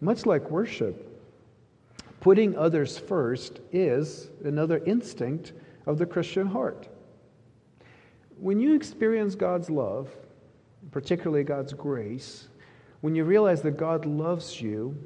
Much 0.00 0.26
like 0.26 0.50
worship, 0.50 1.12
Putting 2.22 2.56
others 2.56 2.98
first 2.98 3.58
is 3.72 4.30
another 4.44 4.78
instinct 4.86 5.54
of 5.86 5.98
the 5.98 6.06
Christian 6.06 6.46
heart. 6.46 6.86
When 8.38 8.60
you 8.60 8.74
experience 8.76 9.34
God's 9.34 9.68
love, 9.68 10.08
particularly 10.92 11.42
God's 11.42 11.72
grace, 11.72 12.46
when 13.00 13.16
you 13.16 13.24
realize 13.24 13.60
that 13.62 13.76
God 13.76 14.06
loves 14.06 14.60
you 14.60 14.96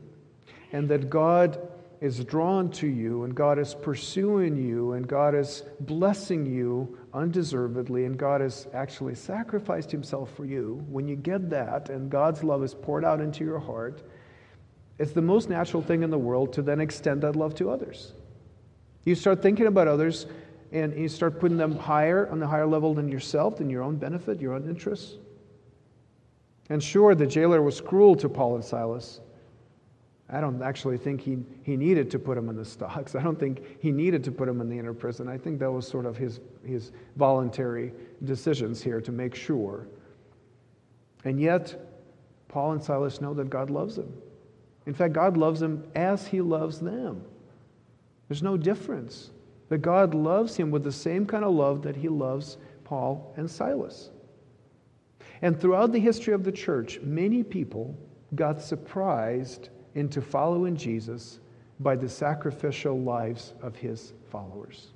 and 0.73 0.87
that 0.91 1.09
God 1.09 1.59
is 2.01 2.25
drawn 2.25 2.71
to 2.71 2.87
you 2.87 3.25
and 3.25 3.35
God 3.35 3.59
is 3.59 3.75
pursuing 3.75 4.57
you 4.57 4.93
and 4.93 5.07
God 5.07 5.35
is 5.35 5.63
blessing 5.81 6.45
you 6.47 6.99
undeservedly 7.15 8.05
and 8.05 8.19
God 8.19 8.41
has 8.41 8.67
actually 8.75 9.15
sacrificed 9.15 9.91
himself 9.91 10.35
for 10.37 10.45
you, 10.45 10.85
when 10.89 11.09
you 11.09 11.17
get 11.17 11.49
that 11.51 11.89
and 11.89 12.11
God's 12.11 12.45
love 12.45 12.63
is 12.63 12.75
poured 12.75 13.05
out 13.05 13.21
into 13.21 13.45
your 13.45 13.59
heart, 13.59 14.03
it's 14.99 15.13
the 15.13 15.23
most 15.23 15.49
natural 15.49 15.83
thing 15.83 16.03
in 16.03 16.11
the 16.11 16.19
world 16.19 16.53
to 16.55 16.63
then 16.63 16.81
extend 16.81 17.23
that 17.23 17.37
love 17.37 17.55
to 17.57 17.71
others. 17.71 18.13
You 19.05 19.15
start 19.15 19.43
thinking 19.43 19.67
about 19.67 19.89
others 19.89 20.27
and 20.73 20.95
you 20.99 21.09
start 21.09 21.39
putting 21.41 21.57
them 21.57 21.77
higher 21.77 22.29
on 22.31 22.41
the 22.41 22.47
higher 22.47 22.67
level 22.67 22.93
than 22.95 23.09
yourself, 23.09 23.57
than 23.57 23.71
your 23.71 23.83
own 23.83 23.97
benefit, 23.97 24.41
your 24.41 24.55
own 24.55 24.69
interests. 24.69 25.17
And 26.69 26.83
sure, 26.83 27.15
the 27.15 27.27
jailer 27.27 27.63
was 27.63 27.81
cruel 27.81 28.17
to 28.17 28.29
Paul 28.29 28.57
and 28.57 28.65
Silas. 28.65 29.21
I 30.29 30.41
don't 30.41 30.61
actually 30.61 30.99
think 30.99 31.21
he, 31.21 31.39
he 31.63 31.77
needed 31.77 32.11
to 32.11 32.19
put 32.19 32.37
him 32.37 32.49
in 32.49 32.57
the 32.57 32.65
stocks. 32.65 33.15
I 33.15 33.23
don't 33.23 33.39
think 33.39 33.81
he 33.81 33.93
needed 33.93 34.25
to 34.25 34.33
put 34.33 34.49
him 34.49 34.61
in 34.61 34.69
the 34.69 34.77
inner 34.77 34.95
prison. 34.95 35.29
I 35.29 35.39
think 35.39 35.61
that 35.61 35.71
was 35.71 35.87
sort 35.87 36.05
of 36.05 36.17
his, 36.17 36.41
his 36.65 36.91
voluntary 37.17 37.93
decisions 38.25 38.83
here 38.83 39.01
to 39.01 39.13
make 39.13 39.35
sure. 39.37 39.87
And 41.25 41.41
yet, 41.41 41.81
Paul 42.49 42.73
and 42.73 42.83
Silas 42.83 43.21
know 43.21 43.35
that 43.35 43.51
God 43.51 43.71
loves 43.71 43.97
them. 43.97 44.13
In 44.87 44.95
fact, 44.95 45.13
God 45.13 45.37
loves 45.37 45.61
them 45.61 45.85
as 45.95 46.27
he 46.27 46.41
loves 46.41 46.81
them. 46.81 47.25
There's 48.29 48.43
no 48.43 48.57
difference. 48.57 49.31
That 49.69 49.79
God 49.79 50.15
loves 50.15 50.57
him 50.57 50.71
with 50.71 50.85
the 50.85 50.93
same 50.93 51.27
kind 51.27 51.45
of 51.45 51.53
love 51.53 51.83
that 51.83 51.97
he 51.97 52.09
loves 52.09 52.57
Paul 52.85 53.33
and 53.37 53.51
Silas. 53.51 54.11
And 55.43 55.61
throughout 55.61 55.93
the 55.93 55.99
history 55.99 56.35
of 56.35 56.45
the 56.45 56.53
church, 56.53 57.01
many 57.01 57.43
people 57.43 57.97
got 58.35 58.61
surprised 58.61 59.71
into 59.97 60.21
following 60.21 60.77
Jesus 60.77 61.41
by 61.81 61.97
the 61.97 62.09
sacrificial 62.09 63.01
lives 63.01 63.55
of 63.63 63.75
his 63.75 64.13
followers. 64.31 64.89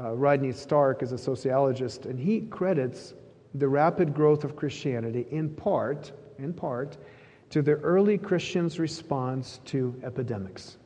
Uh, 0.00 0.12
Rodney 0.12 0.52
Stark 0.52 1.02
is 1.02 1.10
a 1.10 1.18
sociologist, 1.18 2.06
and 2.06 2.18
he 2.18 2.42
credits 2.42 3.14
the 3.54 3.68
rapid 3.68 4.14
growth 4.14 4.44
of 4.44 4.54
Christianity 4.54 5.26
in 5.30 5.50
part, 5.50 6.12
in 6.38 6.52
part, 6.52 6.96
to 7.50 7.60
the 7.60 7.72
early 7.72 8.16
Christians' 8.16 8.78
response 8.78 9.60
to 9.66 9.94
epidemics. 10.04 10.76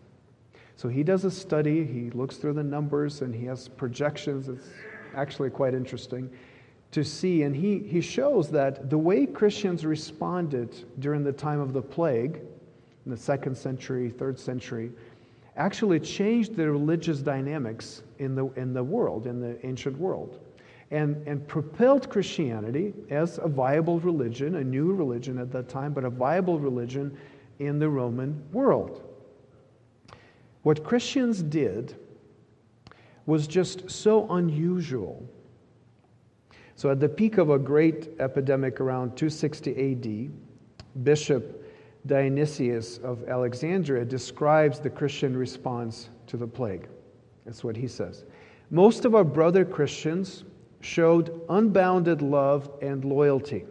So 0.77 0.89
he 0.89 1.03
does 1.03 1.25
a 1.25 1.31
study, 1.31 1.85
he 1.85 2.11
looks 2.11 2.37
through 2.37 2.55
the 2.55 2.63
numbers, 2.63 3.21
and 3.21 3.35
he 3.35 3.45
has 3.47 3.69
projections. 3.69 4.49
It's 4.49 4.71
actually 5.15 5.51
quite 5.51 5.75
interesting 5.75 6.31
to 6.93 7.05
see. 7.05 7.43
And 7.43 7.55
he, 7.55 7.81
he 7.81 8.01
shows 8.01 8.51
that 8.51 8.89
the 8.89 8.99
way 8.99 9.27
Christians 9.27 9.85
responded 9.85 10.75
during 11.01 11.23
the 11.23 11.33
time 11.33 11.61
of 11.61 11.75
the 11.75 11.83
plague 11.83 12.41
in 13.05 13.11
the 13.11 13.17
second 13.17 13.57
century, 13.57 14.11
third 14.11 14.39
century, 14.39 14.91
actually 15.57 16.01
changed 16.01 16.57
the 16.57 16.71
religious 16.71 17.21
dynamics 17.21 18.03
in 18.19 18.35
the, 18.35 18.47
in 18.55 18.73
the 18.73 18.83
world, 18.83 19.27
in 19.27 19.41
the 19.41 19.65
ancient 19.67 19.99
world, 19.99 20.41
and, 20.91 21.17
and 21.27 21.47
propelled 21.47 22.09
Christianity 22.09 22.95
as 23.11 23.39
a 23.39 23.49
viable 23.49 24.01
religion, 24.01 24.57
a 24.57 24.65
new 24.65 24.93
religion 24.93 25.39
at 25.39 25.51
that 25.53 25.69
time, 25.69 25.93
but 25.93 26.05
a 26.05 26.11
viable 26.11 26.59
religion 26.59 27.17
in 27.59 27.79
the 27.79 27.89
Roman 27.89 28.43
world. 28.53 29.03
What 30.63 30.85
Christians 30.85 31.43
did 31.43 31.97
was 33.27 33.47
just 33.47 33.91
so 33.91 34.29
unusual. 34.31 35.27
So, 36.77 36.91
at 36.91 37.01
the 37.01 37.09
peak 37.09 37.39
of 37.39 37.51
a 37.51 37.59
great 37.59 38.11
epidemic 38.19 38.81
around 38.81 39.17
260 39.17 39.93
AD, 39.93 41.05
Bishop 41.05 41.62
Dionysius 42.07 42.99
of 42.99 43.29
Alexandria 43.29 44.05
describes 44.05 44.81
the 44.81 44.91
Christian 44.91 45.37
response 45.37 46.11
to 46.27 46.37
the 46.37 46.47
plague. 46.47 46.89
That's 47.45 47.63
what 47.63 47.77
he 47.77 47.87
says. 47.87 48.25
Most 48.71 49.05
of 49.05 49.15
our 49.15 49.25
brother 49.25 49.65
Christians 49.65 50.45
showed 50.81 51.41
unbounded 51.49 52.23
love 52.23 52.71
and 52.83 53.05
loyalty, 53.05 53.65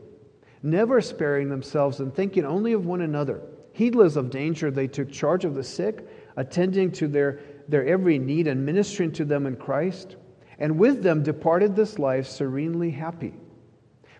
never 0.63 1.01
sparing 1.01 1.49
themselves 1.49 1.99
and 1.99 2.13
thinking 2.13 2.45
only 2.45 2.73
of 2.73 2.85
one 2.85 3.01
another. 3.01 3.41
Heedless 3.73 4.15
of 4.15 4.29
danger, 4.29 4.71
they 4.71 4.87
took 4.87 5.11
charge 5.11 5.43
of 5.43 5.55
the 5.55 5.63
sick, 5.63 6.07
attending 6.37 6.91
to 6.93 7.07
their, 7.07 7.39
their 7.67 7.85
every 7.85 8.19
need 8.19 8.47
and 8.47 8.65
ministering 8.65 9.11
to 9.13 9.25
them 9.25 9.45
in 9.45 9.55
Christ, 9.55 10.15
and 10.59 10.77
with 10.77 11.03
them 11.03 11.23
departed 11.23 11.75
this 11.75 11.99
life 11.99 12.27
serenely 12.27 12.91
happy. 12.91 13.33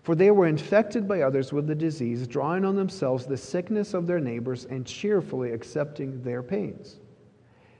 For 0.02 0.16
they 0.16 0.32
were 0.32 0.46
infected 0.46 1.06
by 1.06 1.22
others 1.22 1.52
with 1.52 1.68
the 1.68 1.74
disease, 1.74 2.26
drawing 2.26 2.64
on 2.64 2.74
themselves 2.74 3.24
the 3.24 3.36
sickness 3.36 3.94
of 3.94 4.06
their 4.06 4.18
neighbors 4.18 4.64
and 4.64 4.84
cheerfully 4.84 5.52
accepting 5.52 6.22
their 6.22 6.42
pains. 6.42 6.96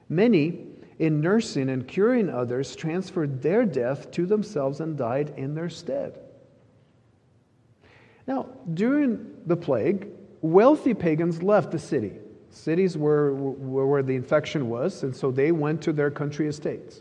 Many, 0.09 0.67
in 1.01 1.21
nursing 1.21 1.69
and 1.69 1.87
curing 1.87 2.29
others, 2.29 2.77
transferred 2.77 3.43
their 3.43 3.65
death 3.65 4.11
to 4.13 4.25
themselves 4.25 4.81
and 4.81 4.97
died 4.97 5.35
in 5.37 5.55
their 5.55 5.69
stead. 5.69 6.19
Now, 8.29 8.47
during 8.73 9.35
the 9.47 9.57
plague, 9.57 10.07
wealthy 10.43 10.95
pagans 10.95 11.43
left 11.43 11.73
the 11.73 11.79
city. 11.79 12.13
Cities 12.51 12.97
were, 12.97 13.35
were 13.35 13.87
where 13.87 14.03
the 14.03 14.15
infection 14.15 14.69
was, 14.69 15.03
and 15.03 15.17
so 15.17 15.33
they 15.33 15.51
went 15.51 15.83
to 15.83 15.93
their 15.93 16.11
country 16.11 16.47
estates. 16.47 17.01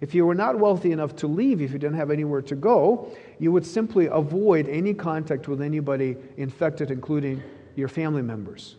If 0.00 0.14
you 0.14 0.26
were 0.26 0.34
not 0.34 0.58
wealthy 0.58 0.92
enough 0.92 1.14
to 1.16 1.26
leave, 1.26 1.62
if 1.62 1.72
you 1.72 1.78
didn't 1.78 1.96
have 1.96 2.10
anywhere 2.10 2.42
to 2.42 2.54
go, 2.54 3.14
you 3.38 3.52
would 3.52 3.66
simply 3.66 4.06
avoid 4.06 4.68
any 4.68 4.94
contact 4.94 5.48
with 5.48 5.60
anybody 5.60 6.16
infected, 6.36 6.90
including 6.90 7.42
your 7.74 7.88
family 7.88 8.22
members. 8.22 8.76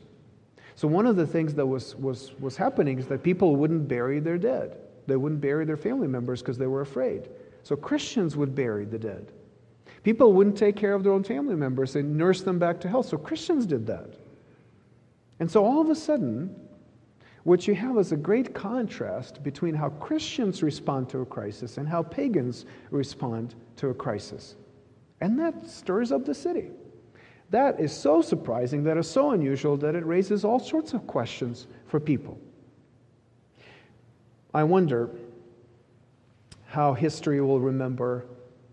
So, 0.75 0.87
one 0.87 1.07
of 1.07 1.15
the 1.15 1.25
things 1.25 1.53
that 1.55 1.65
was, 1.65 1.95
was, 1.95 2.33
was 2.39 2.55
happening 2.55 2.99
is 2.99 3.07
that 3.07 3.23
people 3.23 3.55
wouldn't 3.55 3.87
bury 3.87 4.19
their 4.19 4.37
dead. 4.37 4.77
They 5.07 5.15
wouldn't 5.15 5.41
bury 5.41 5.65
their 5.65 5.77
family 5.77 6.07
members 6.07 6.41
because 6.41 6.57
they 6.57 6.67
were 6.67 6.81
afraid. 6.81 7.29
So, 7.63 7.75
Christians 7.75 8.35
would 8.35 8.53
bury 8.53 8.85
the 8.85 8.99
dead. 8.99 9.31
People 10.03 10.33
wouldn't 10.33 10.57
take 10.57 10.75
care 10.75 10.93
of 10.93 11.03
their 11.03 11.13
own 11.13 11.23
family 11.23 11.55
members 11.55 11.95
and 11.95 12.15
nurse 12.15 12.41
them 12.41 12.59
back 12.59 12.79
to 12.81 12.89
health. 12.89 13.07
So, 13.07 13.17
Christians 13.17 13.65
did 13.65 13.87
that. 13.87 14.13
And 15.39 15.49
so, 15.49 15.65
all 15.65 15.81
of 15.81 15.89
a 15.89 15.95
sudden, 15.95 16.55
what 17.47 17.65
you 17.65 17.73
have 17.73 17.97
is 17.97 18.11
a 18.11 18.17
great 18.17 18.53
contrast 18.53 19.41
between 19.41 19.73
how 19.73 19.87
Christians 19.87 20.61
respond 20.61 21.07
to 21.07 21.19
a 21.19 21.25
crisis 21.25 21.77
and 21.77 21.87
how 21.87 22.03
pagans 22.03 22.65
respond 22.91 23.55
to 23.77 23.87
a 23.87 23.93
crisis. 23.93 24.57
And 25.21 25.39
that 25.39 25.65
stirs 25.65 26.11
up 26.11 26.25
the 26.25 26.35
city. 26.35 26.71
That 27.49 27.79
is 27.79 27.93
so 27.93 28.21
surprising, 28.21 28.83
that 28.83 28.97
is 28.97 29.09
so 29.09 29.31
unusual, 29.31 29.77
that 29.77 29.95
it 29.95 30.05
raises 30.05 30.43
all 30.43 30.59
sorts 30.59 30.93
of 30.93 31.07
questions 31.07 31.67
for 31.85 32.01
people. 32.01 32.37
I 34.53 34.65
wonder 34.65 35.09
how 36.65 36.95
history 36.95 37.39
will 37.39 37.61
remember 37.61 38.25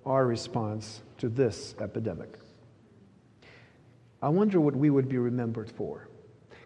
our 0.05 0.27
response 0.27 1.01
to 1.19 1.29
this 1.29 1.77
epidemic. 1.81 2.41
I 4.21 4.31
wonder 4.31 4.61
what 4.61 4.75
we 4.75 4.91
would 4.91 5.09
be 5.09 5.19
remembered 5.19 5.71
for. 5.71 6.09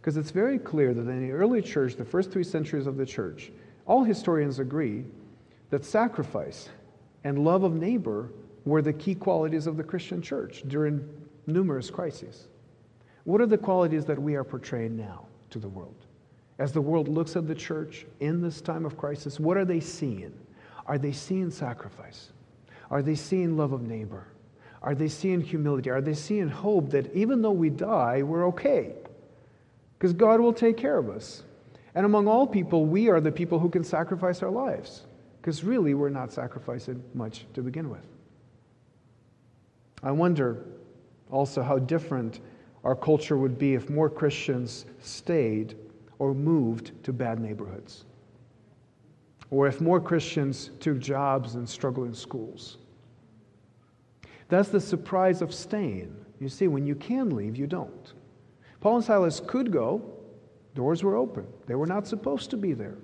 Because 0.09 0.16
it's 0.16 0.31
very 0.31 0.59
clear 0.59 0.94
that 0.94 1.07
in 1.07 1.29
the 1.29 1.33
early 1.33 1.61
church, 1.61 1.94
the 1.97 2.03
first 2.03 2.31
three 2.31 2.42
centuries 2.42 2.87
of 2.87 2.97
the 2.97 3.05
church, 3.05 3.53
all 3.85 4.03
historians 4.03 4.59
agree 4.59 5.05
that 5.68 5.85
sacrifice 5.85 6.71
and 7.25 7.44
love 7.44 7.62
of 7.62 7.75
neighbor 7.75 8.31
were 8.64 8.81
the 8.81 8.94
key 8.94 9.14
qualities 9.14 9.66
of 9.66 9.77
the 9.77 9.85
Christian 9.85 10.23
church 10.23 10.62
during 10.66 11.07
numerous 11.47 11.90
crises. 11.90 12.49
What 13.25 13.42
are 13.42 13.47
the 13.47 13.59
qualities 13.59 14.07
that 14.07 14.18
we 14.18 14.35
are 14.35 14.44
portraying 14.44 14.97
now 14.97 15.27
to 15.51 15.59
the 15.59 15.68
world? 15.68 16.07
As 16.59 16.73
the 16.73 16.81
world 16.81 17.09
looks 17.09 17.37
at 17.37 17.47
the 17.47 17.55
church 17.55 18.07
in 18.21 18.40
this 18.40 18.62
time 18.62 18.87
of 18.87 18.97
crisis, 18.97 19.38
what 19.38 19.59
are 19.59 19.66
they 19.66 19.81
seeing? 19.81 20.33
Are 20.87 20.97
they 20.97 21.12
seeing 21.12 21.51
sacrifice? 21.51 22.31
Are 22.90 23.03
they 23.03 23.14
seeing 23.14 23.59
love 23.59 23.75
of 23.75 23.83
neighbor? 23.83 24.27
Are 24.81 24.94
they 24.94 25.09
seeing 25.09 25.42
humility? 25.42 25.90
Are 25.90 26.01
they 26.01 26.14
seeing 26.14 26.49
hope 26.49 26.88
that 26.92 27.14
even 27.14 27.42
though 27.42 27.51
we 27.51 27.68
die, 27.68 28.23
we're 28.23 28.47
okay? 28.47 28.94
Because 29.98 30.12
God 30.12 30.40
will 30.40 30.52
take 30.52 30.76
care 30.76 30.96
of 30.96 31.11
us. 31.11 31.42
And 31.94 32.06
among 32.06 32.28
all 32.28 32.46
people, 32.46 32.87
we 32.87 33.08
are 33.08 33.20
the 33.20 33.32
people 33.32 33.58
who 33.58 33.68
can 33.68 33.82
sacrifice 33.82 34.42
our 34.42 34.50
lives 34.50 35.02
because 35.40 35.64
really 35.64 35.94
we're 35.94 36.08
not 36.08 36.32
sacrificing 36.32 37.02
much 37.14 37.46
to 37.54 37.62
begin 37.62 37.90
with. 37.90 38.06
I 40.02 40.12
wonder 40.12 40.64
also 41.30 41.62
how 41.62 41.78
different 41.78 42.40
our 42.84 42.94
culture 42.94 43.37
would 43.37 43.58
be 43.58 43.74
if 43.74 43.90
more 43.90 44.08
Christians 44.08 44.87
stayed 45.00 45.76
or 46.18 46.34
moved 46.34 46.92
to 47.04 47.12
bad 47.12 47.40
neighborhoods, 47.40 48.04
or 49.50 49.66
if 49.66 49.80
more 49.80 50.00
Christians 50.00 50.70
took 50.80 50.98
jobs 50.98 51.54
and 51.54 51.68
struggled 51.68 52.06
in 52.06 52.14
schools. 52.14 52.78
That's 54.48 54.68
the 54.68 54.80
surprise 54.80 55.42
of 55.42 55.52
staying. 55.52 56.14
You 56.40 56.48
see, 56.48 56.68
when 56.68 56.87
you 56.87 56.94
can 56.94 57.34
leave, 57.34 57.56
you 57.56 57.66
don't. 57.66 58.12
Paul 58.81 58.97
and 58.97 59.05
Silas 59.05 59.41
could 59.41 59.73
go, 59.73 60.03
doors 60.75 61.03
were 61.03 61.17
open. 61.17 61.47
They 61.67 61.75
were 61.75 61.87
not 61.87 62.07
supposed 62.07 62.51
to 62.51 62.57
be 62.57 62.73
there, 62.73 62.97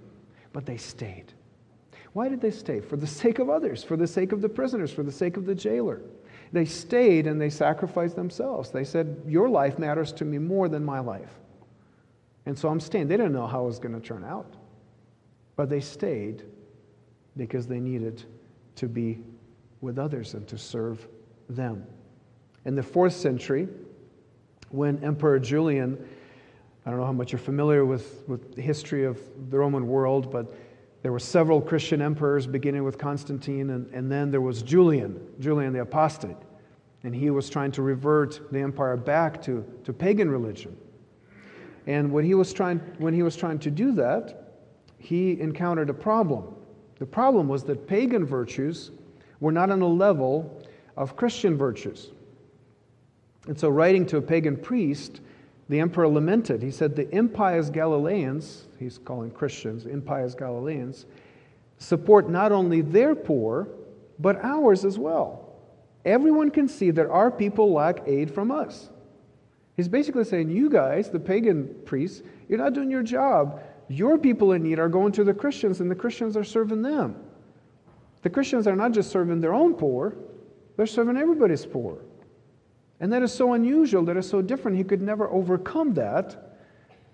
but 0.52 0.66
they 0.66 0.76
stayed. 0.76 1.32
Why 2.12 2.28
did 2.28 2.40
they 2.40 2.52
stay? 2.52 2.80
For 2.80 2.96
the 2.96 3.06
sake 3.06 3.40
of 3.40 3.50
others, 3.50 3.82
for 3.82 3.96
the 3.96 4.06
sake 4.06 4.32
of 4.32 4.40
the 4.40 4.48
prisoners, 4.48 4.92
for 4.92 5.02
the 5.02 5.12
sake 5.12 5.36
of 5.36 5.46
the 5.46 5.54
jailer. 5.54 6.00
They 6.52 6.64
stayed 6.64 7.26
and 7.26 7.40
they 7.40 7.50
sacrificed 7.50 8.14
themselves. 8.14 8.70
They 8.70 8.84
said, 8.84 9.22
Your 9.26 9.48
life 9.48 9.78
matters 9.78 10.12
to 10.12 10.24
me 10.24 10.38
more 10.38 10.68
than 10.68 10.84
my 10.84 11.00
life. 11.00 11.40
And 12.46 12.56
so 12.56 12.68
I'm 12.68 12.78
staying. 12.78 13.08
They 13.08 13.16
didn't 13.16 13.32
know 13.32 13.48
how 13.48 13.64
it 13.64 13.66
was 13.66 13.78
going 13.80 14.00
to 14.00 14.06
turn 14.06 14.24
out. 14.24 14.54
But 15.56 15.68
they 15.68 15.80
stayed 15.80 16.44
because 17.36 17.66
they 17.66 17.80
needed 17.80 18.22
to 18.76 18.86
be 18.86 19.18
with 19.80 19.98
others 19.98 20.34
and 20.34 20.46
to 20.46 20.58
serve 20.58 21.06
them. 21.48 21.84
In 22.64 22.76
the 22.76 22.82
fourth 22.82 23.14
century, 23.14 23.68
when 24.74 25.02
Emperor 25.04 25.38
Julian, 25.38 25.96
I 26.84 26.90
don't 26.90 26.98
know 26.98 27.06
how 27.06 27.12
much 27.12 27.30
you're 27.30 27.38
familiar 27.38 27.84
with, 27.84 28.24
with 28.26 28.56
the 28.56 28.62
history 28.62 29.04
of 29.04 29.20
the 29.50 29.58
Roman 29.58 29.86
world, 29.86 30.32
but 30.32 30.52
there 31.02 31.12
were 31.12 31.20
several 31.20 31.60
Christian 31.60 32.02
emperors, 32.02 32.46
beginning 32.46 32.82
with 32.82 32.98
Constantine, 32.98 33.70
and, 33.70 33.92
and 33.94 34.10
then 34.10 34.30
there 34.30 34.40
was 34.40 34.62
Julian, 34.62 35.20
Julian 35.38 35.72
the 35.72 35.82
Apostate. 35.82 36.36
And 37.04 37.14
he 37.14 37.30
was 37.30 37.48
trying 37.48 37.70
to 37.72 37.82
revert 37.82 38.50
the 38.50 38.58
empire 38.58 38.96
back 38.96 39.40
to, 39.42 39.64
to 39.84 39.92
pagan 39.92 40.30
religion. 40.30 40.76
And 41.86 42.10
when 42.10 42.24
he, 42.24 42.34
was 42.34 42.52
trying, 42.52 42.78
when 42.98 43.14
he 43.14 43.22
was 43.22 43.36
trying 43.36 43.58
to 43.60 43.70
do 43.70 43.92
that, 43.92 44.62
he 44.98 45.38
encountered 45.40 45.90
a 45.90 45.94
problem. 45.94 46.54
The 46.98 47.06
problem 47.06 47.46
was 47.46 47.62
that 47.64 47.86
pagan 47.86 48.24
virtues 48.24 48.90
were 49.40 49.52
not 49.52 49.70
on 49.70 49.82
a 49.82 49.86
level 49.86 50.66
of 50.96 51.16
Christian 51.16 51.56
virtues. 51.56 52.10
And 53.46 53.58
so, 53.58 53.68
writing 53.68 54.06
to 54.06 54.16
a 54.16 54.22
pagan 54.22 54.56
priest, 54.56 55.20
the 55.68 55.80
emperor 55.80 56.08
lamented. 56.08 56.62
He 56.62 56.70
said, 56.70 56.96
The 56.96 57.08
impious 57.14 57.70
Galileans, 57.70 58.64
he's 58.78 58.98
calling 58.98 59.30
Christians, 59.30 59.86
impious 59.86 60.34
Galileans, 60.34 61.06
support 61.78 62.28
not 62.28 62.52
only 62.52 62.80
their 62.80 63.14
poor, 63.14 63.68
but 64.18 64.42
ours 64.44 64.84
as 64.84 64.98
well. 64.98 65.52
Everyone 66.04 66.50
can 66.50 66.68
see 66.68 66.90
that 66.90 67.06
our 67.06 67.30
people 67.30 67.72
lack 67.72 68.06
aid 68.06 68.30
from 68.30 68.50
us. 68.50 68.90
He's 69.76 69.88
basically 69.88 70.24
saying, 70.24 70.50
You 70.50 70.70
guys, 70.70 71.10
the 71.10 71.20
pagan 71.20 71.74
priests, 71.84 72.22
you're 72.48 72.58
not 72.58 72.74
doing 72.74 72.90
your 72.90 73.02
job. 73.02 73.62
Your 73.88 74.16
people 74.16 74.52
in 74.52 74.62
need 74.62 74.78
are 74.78 74.88
going 74.88 75.12
to 75.12 75.24
the 75.24 75.34
Christians, 75.34 75.80
and 75.80 75.90
the 75.90 75.94
Christians 75.94 76.36
are 76.36 76.44
serving 76.44 76.82
them. 76.82 77.16
The 78.22 78.30
Christians 78.30 78.66
are 78.66 78.76
not 78.76 78.92
just 78.92 79.10
serving 79.10 79.40
their 79.40 79.52
own 79.52 79.74
poor, 79.74 80.16
they're 80.76 80.86
serving 80.86 81.16
everybody's 81.16 81.66
poor. 81.66 81.98
And 83.00 83.12
that 83.12 83.22
is 83.22 83.32
so 83.32 83.52
unusual, 83.52 84.04
that 84.04 84.16
is 84.16 84.28
so 84.28 84.40
different. 84.40 84.76
He 84.76 84.84
could 84.84 85.02
never 85.02 85.28
overcome 85.28 85.94
that 85.94 86.58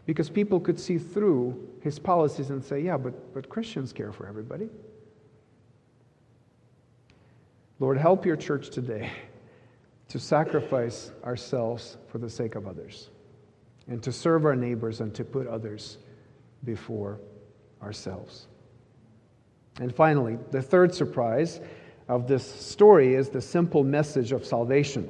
because 0.06 0.28
people 0.28 0.60
could 0.60 0.78
see 0.78 0.98
through 0.98 1.68
his 1.80 1.98
policies 1.98 2.50
and 2.50 2.64
say, 2.64 2.80
yeah, 2.80 2.96
but, 2.96 3.32
but 3.34 3.48
Christians 3.48 3.92
care 3.92 4.12
for 4.12 4.26
everybody. 4.26 4.68
Lord, 7.78 7.96
help 7.96 8.26
your 8.26 8.36
church 8.36 8.70
today 8.70 9.10
to 10.08 10.18
sacrifice 10.18 11.12
ourselves 11.24 11.96
for 12.08 12.18
the 12.18 12.28
sake 12.28 12.56
of 12.56 12.66
others 12.66 13.08
and 13.88 14.02
to 14.02 14.12
serve 14.12 14.44
our 14.44 14.56
neighbors 14.56 15.00
and 15.00 15.14
to 15.14 15.24
put 15.24 15.46
others 15.46 15.98
before 16.64 17.18
ourselves. 17.82 18.46
And 19.80 19.94
finally, 19.94 20.38
the 20.50 20.60
third 20.60 20.94
surprise 20.94 21.60
of 22.08 22.26
this 22.26 22.44
story 22.44 23.14
is 23.14 23.30
the 23.30 23.40
simple 23.40 23.84
message 23.84 24.32
of 24.32 24.44
salvation. 24.44 25.08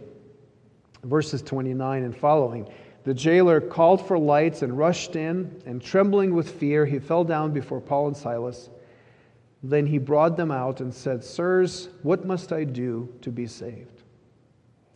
Verses 1.05 1.43
29 1.43 2.03
and 2.03 2.17
following. 2.17 2.69
The 3.05 3.15
jailer 3.15 3.61
called 3.61 4.07
for 4.07 4.19
lights 4.19 4.63
and 4.63 4.77
rushed 4.77 5.17
in, 5.17 5.63
and 5.65 5.83
trembling 5.83 6.35
with 6.35 6.51
fear, 6.51 6.85
he 6.85 6.99
fell 6.99 7.25
down 7.25 7.53
before 7.53 7.81
Paul 7.81 8.09
and 8.09 8.17
Silas. 8.17 8.69
Then 9.63 9.87
he 9.87 9.99
brought 9.99 10.37
them 10.37 10.51
out 10.51 10.81
and 10.81 10.93
said, 10.93 11.25
Sirs, 11.25 11.89
what 12.03 12.25
must 12.25 12.53
I 12.53 12.65
do 12.65 13.13
to 13.23 13.31
be 13.31 13.47
saved? 13.47 14.03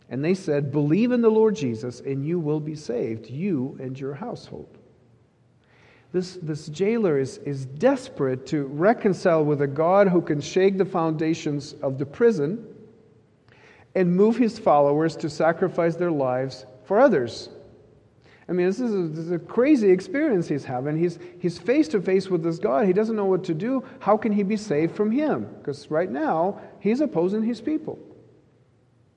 And 0.09 0.23
they 0.23 0.35
said, 0.35 0.71
Believe 0.71 1.11
in 1.11 1.21
the 1.21 1.29
Lord 1.29 1.55
Jesus, 1.55 1.99
and 2.01 2.25
you 2.25 2.39
will 2.39 2.59
be 2.59 2.75
saved, 2.75 3.29
you 3.29 3.77
and 3.79 3.99
your 3.99 4.13
household. 4.13 4.77
This, 6.11 6.37
this 6.41 6.67
jailer 6.67 7.19
is, 7.19 7.39
is 7.39 7.65
desperate 7.65 8.45
to 8.47 8.65
reconcile 8.67 9.43
with 9.43 9.61
a 9.61 9.67
God 9.67 10.07
who 10.07 10.21
can 10.21 10.39
shake 10.39 10.77
the 10.77 10.85
foundations 10.85 11.73
of 11.81 11.97
the 11.97 12.05
prison 12.05 12.65
and 13.95 14.13
move 14.13 14.37
his 14.37 14.59
followers 14.59 15.15
to 15.17 15.29
sacrifice 15.29 15.95
their 15.95 16.11
lives 16.11 16.65
for 16.83 16.99
others. 16.99 17.49
I 18.47 18.51
mean, 18.51 18.67
this 18.67 18.79
is 18.79 18.93
a, 18.93 19.07
this 19.07 19.25
is 19.25 19.31
a 19.31 19.39
crazy 19.39 19.89
experience 19.89 20.47
he's 20.47 20.65
having. 20.65 20.97
He's, 20.97 21.17
he's 21.39 21.57
face 21.57 21.87
to 21.89 22.01
face 22.01 22.29
with 22.29 22.43
this 22.43 22.59
God. 22.59 22.85
He 22.85 22.93
doesn't 22.93 23.15
know 23.15 23.25
what 23.25 23.43
to 23.45 23.55
do. 23.55 23.83
How 23.99 24.17
can 24.17 24.31
he 24.31 24.43
be 24.43 24.57
saved 24.57 24.95
from 24.95 25.09
him? 25.09 25.47
Because 25.57 25.89
right 25.89 26.11
now, 26.11 26.61
he's 26.79 27.01
opposing 27.01 27.41
his 27.41 27.59
people. 27.59 27.97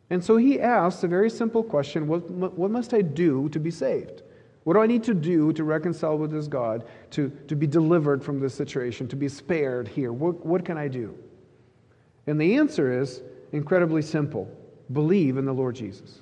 And 0.08 0.24
so 0.24 0.38
he 0.38 0.58
asks 0.58 1.02
a 1.02 1.08
very 1.08 1.28
simple 1.28 1.62
question 1.62 2.06
what, 2.08 2.30
what 2.30 2.70
must 2.70 2.94
I 2.94 3.02
do 3.02 3.50
to 3.50 3.60
be 3.60 3.70
saved? 3.70 4.22
What 4.64 4.74
do 4.74 4.80
I 4.80 4.86
need 4.86 5.04
to 5.04 5.14
do 5.14 5.52
to 5.52 5.64
reconcile 5.64 6.16
with 6.16 6.30
this 6.30 6.46
God, 6.46 6.84
to, 7.10 7.30
to 7.48 7.56
be 7.56 7.66
delivered 7.66 8.22
from 8.22 8.40
this 8.40 8.54
situation, 8.54 9.08
to 9.08 9.16
be 9.16 9.28
spared 9.28 9.88
here? 9.88 10.12
What, 10.12 10.44
what 10.44 10.64
can 10.64 10.78
I 10.78 10.88
do? 10.88 11.14
And 12.26 12.40
the 12.40 12.56
answer 12.56 13.00
is 13.00 13.22
incredibly 13.52 14.02
simple 14.02 14.50
believe 14.92 15.36
in 15.36 15.44
the 15.44 15.52
Lord 15.52 15.76
Jesus, 15.76 16.20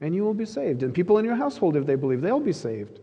and 0.00 0.14
you 0.14 0.24
will 0.24 0.34
be 0.34 0.44
saved. 0.44 0.82
And 0.82 0.94
people 0.94 1.18
in 1.18 1.24
your 1.24 1.36
household, 1.36 1.76
if 1.76 1.86
they 1.86 1.94
believe, 1.94 2.20
they'll 2.20 2.40
be 2.40 2.52
saved. 2.52 3.00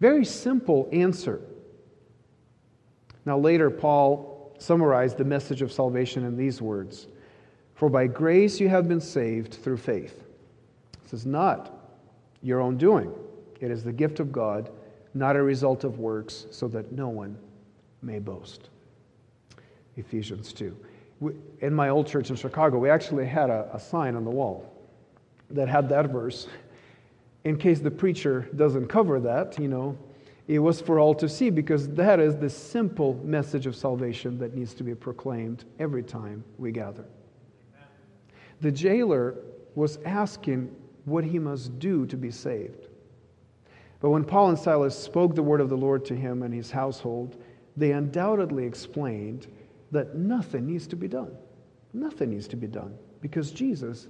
Very 0.00 0.24
simple 0.24 0.88
answer. 0.92 1.40
Now, 3.24 3.38
later, 3.38 3.70
Paul 3.70 4.54
summarized 4.58 5.18
the 5.18 5.24
message 5.24 5.62
of 5.62 5.72
salvation 5.72 6.24
in 6.24 6.36
these 6.36 6.62
words 6.62 7.08
For 7.74 7.88
by 7.88 8.06
grace 8.06 8.60
you 8.60 8.68
have 8.68 8.88
been 8.88 9.00
saved 9.00 9.54
through 9.54 9.78
faith. 9.78 10.24
This 11.02 11.12
is 11.12 11.26
not 11.26 11.72
your 12.42 12.60
own 12.60 12.76
doing. 12.76 13.12
It 13.60 13.70
is 13.70 13.82
the 13.82 13.92
gift 13.92 14.20
of 14.20 14.32
God, 14.32 14.70
not 15.14 15.36
a 15.36 15.42
result 15.42 15.84
of 15.84 15.98
works, 15.98 16.46
so 16.50 16.68
that 16.68 16.92
no 16.92 17.08
one 17.08 17.36
may 18.02 18.18
boast. 18.18 18.68
Ephesians 19.96 20.52
2. 20.52 20.76
In 21.60 21.72
my 21.74 21.88
old 21.88 22.06
church 22.06 22.30
in 22.30 22.36
Chicago, 22.36 22.78
we 22.78 22.90
actually 22.90 23.26
had 23.26 23.48
a, 23.50 23.70
a 23.72 23.80
sign 23.80 24.16
on 24.16 24.24
the 24.24 24.30
wall 24.30 24.70
that 25.50 25.68
had 25.68 25.88
that 25.88 26.10
verse. 26.10 26.46
In 27.44 27.56
case 27.56 27.80
the 27.80 27.90
preacher 27.90 28.48
doesn't 28.56 28.88
cover 28.88 29.20
that, 29.20 29.58
you 29.58 29.68
know, 29.68 29.96
it 30.48 30.58
was 30.58 30.80
for 30.80 31.00
all 31.00 31.14
to 31.14 31.28
see 31.28 31.50
because 31.50 31.88
that 31.90 32.20
is 32.20 32.36
the 32.36 32.50
simple 32.50 33.20
message 33.24 33.66
of 33.66 33.74
salvation 33.74 34.38
that 34.38 34.54
needs 34.54 34.74
to 34.74 34.84
be 34.84 34.94
proclaimed 34.94 35.64
every 35.78 36.02
time 36.02 36.44
we 36.58 36.70
gather. 36.70 37.04
The 38.60 38.70
jailer 38.70 39.34
was 39.74 39.98
asking 40.04 40.74
what 41.04 41.24
he 41.24 41.38
must 41.38 41.78
do 41.78 42.06
to 42.06 42.16
be 42.16 42.30
saved. 42.30 42.88
But 44.00 44.10
when 44.10 44.24
Paul 44.24 44.50
and 44.50 44.58
Silas 44.58 44.96
spoke 44.96 45.34
the 45.34 45.42
word 45.42 45.60
of 45.60 45.68
the 45.68 45.76
Lord 45.76 46.04
to 46.06 46.14
him 46.14 46.42
and 46.42 46.54
his 46.54 46.70
household, 46.70 47.42
they 47.76 47.92
undoubtedly 47.92 48.64
explained 48.64 49.46
that 49.96 50.14
nothing 50.14 50.66
needs 50.66 50.86
to 50.88 50.96
be 50.96 51.08
done. 51.08 51.32
Nothing 51.92 52.30
needs 52.30 52.46
to 52.48 52.56
be 52.56 52.66
done 52.66 52.94
because 53.20 53.50
Jesus 53.50 54.06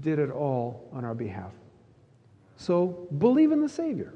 did 0.00 0.18
it 0.18 0.30
all 0.30 0.88
on 0.92 1.04
our 1.04 1.14
behalf. 1.14 1.52
So 2.56 3.08
believe 3.18 3.52
in 3.52 3.60
the 3.60 3.68
Savior. 3.68 4.12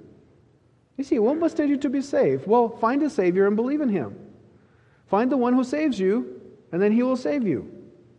You 0.96 1.04
see, 1.04 1.18
what 1.18 1.38
must 1.38 1.58
I 1.60 1.66
do 1.66 1.76
to 1.78 1.88
be 1.88 2.00
saved? 2.00 2.46
Well, 2.46 2.68
find 2.68 3.02
a 3.02 3.10
Savior 3.10 3.46
and 3.46 3.56
believe 3.56 3.80
in 3.80 3.88
Him. 3.88 4.16
Find 5.06 5.30
the 5.30 5.36
one 5.36 5.54
who 5.54 5.64
saves 5.64 5.98
you, 5.98 6.40
and 6.72 6.82
then 6.82 6.92
He 6.92 7.02
will 7.02 7.16
save 7.16 7.46
you. 7.46 7.70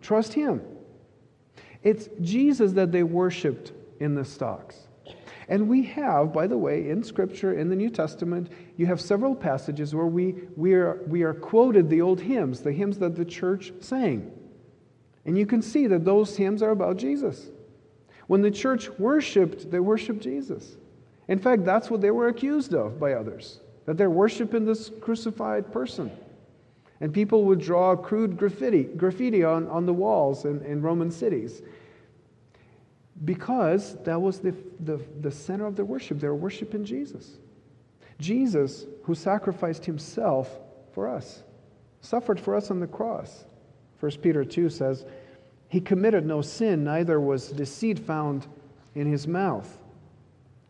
Trust 0.01 0.33
Him. 0.33 0.61
It's 1.83 2.09
Jesus 2.21 2.71
that 2.73 2.91
they 2.91 3.03
worshiped 3.03 3.71
in 3.99 4.15
the 4.15 4.25
stocks. 4.25 4.87
And 5.47 5.69
we 5.69 5.83
have, 5.83 6.33
by 6.33 6.47
the 6.47 6.57
way, 6.57 6.89
in 6.89 7.03
Scripture, 7.03 7.53
in 7.53 7.69
the 7.69 7.75
New 7.75 7.89
Testament, 7.89 8.51
you 8.77 8.87
have 8.87 8.99
several 8.99 9.35
passages 9.35 9.93
where 9.93 10.07
we, 10.07 10.35
we, 10.55 10.73
are, 10.73 11.03
we 11.07 11.21
are 11.23 11.33
quoted 11.33 11.89
the 11.89 12.01
old 12.01 12.19
hymns, 12.19 12.61
the 12.61 12.71
hymns 12.71 12.97
that 12.99 13.15
the 13.15 13.25
church 13.25 13.71
sang. 13.79 14.31
And 15.25 15.37
you 15.37 15.45
can 15.45 15.61
see 15.61 15.87
that 15.87 16.03
those 16.03 16.35
hymns 16.35 16.63
are 16.63 16.71
about 16.71 16.97
Jesus. 16.97 17.49
When 18.27 18.41
the 18.41 18.51
church 18.51 18.89
worshiped, 18.97 19.69
they 19.69 19.79
worshiped 19.79 20.21
Jesus. 20.21 20.77
In 21.27 21.37
fact, 21.37 21.63
that's 21.63 21.89
what 21.89 22.01
they 22.01 22.11
were 22.11 22.27
accused 22.27 22.73
of 22.73 22.99
by 22.99 23.13
others, 23.13 23.59
that 23.85 23.97
they're 23.97 24.09
worshiping 24.09 24.65
this 24.65 24.91
crucified 25.01 25.71
person. 25.71 26.11
And 27.01 27.13
people 27.13 27.43
would 27.45 27.59
draw 27.59 27.95
crude 27.95 28.37
graffiti, 28.37 28.83
graffiti 28.83 29.43
on, 29.43 29.67
on 29.67 29.85
the 29.85 29.93
walls 29.93 30.45
in, 30.45 30.63
in 30.63 30.81
Roman 30.81 31.11
cities 31.11 31.61
because 33.23 33.95
that 34.03 34.21
was 34.21 34.39
the, 34.39 34.53
the, 34.81 34.99
the 35.21 35.31
center 35.31 35.65
of 35.65 35.75
their 35.75 35.85
worship. 35.85 36.19
They 36.19 36.27
were 36.27 36.35
worshiping 36.35 36.83
Jesus. 36.83 37.37
Jesus, 38.19 38.85
who 39.03 39.15
sacrificed 39.15 39.85
himself 39.85 40.59
for 40.93 41.07
us, 41.07 41.43
suffered 42.01 42.39
for 42.39 42.55
us 42.55 42.71
on 42.71 42.79
the 42.79 42.87
cross. 42.87 43.45
1 43.99 44.11
Peter 44.21 44.43
2 44.43 44.69
says, 44.69 45.05
He 45.69 45.79
committed 45.79 46.25
no 46.25 46.41
sin, 46.41 46.83
neither 46.83 47.19
was 47.19 47.49
deceit 47.49 47.99
found 47.99 48.47
in 48.95 49.09
his 49.09 49.27
mouth. 49.27 49.77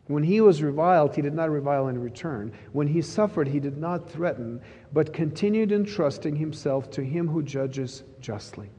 When 0.06 0.22
he 0.22 0.40
was 0.40 0.62
reviled, 0.62 1.16
he 1.16 1.22
did 1.22 1.34
not 1.34 1.50
revile 1.50 1.88
in 1.88 2.00
return. 2.00 2.52
When 2.72 2.86
he 2.86 3.02
suffered, 3.02 3.48
he 3.48 3.58
did 3.58 3.76
not 3.76 4.08
threaten, 4.08 4.60
but 4.92 5.12
continued 5.12 5.72
entrusting 5.72 6.36
himself 6.36 6.90
to 6.92 7.02
him 7.02 7.26
who 7.26 7.42
judges 7.42 8.04
justly. 8.20 8.70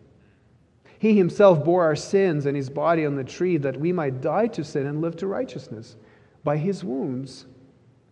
He 1.08 1.18
himself 1.18 1.64
bore 1.64 1.84
our 1.84 1.96
sins 1.96 2.46
in 2.46 2.54
his 2.54 2.70
body 2.70 3.06
on 3.06 3.16
the 3.16 3.24
tree 3.24 3.56
that 3.56 3.80
we 3.80 3.94
might 3.94 4.20
die 4.20 4.48
to 4.48 4.62
sin 4.62 4.88
and 4.88 5.00
live 5.00 5.16
to 5.18 5.28
righteousness. 5.28 5.96
By 6.44 6.58
his 6.58 6.84
wounds 6.84 7.46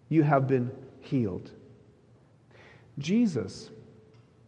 you 0.08 0.24
have 0.24 0.48
been 0.48 0.72
healed. 1.02 1.52
Jesus, 2.98 3.70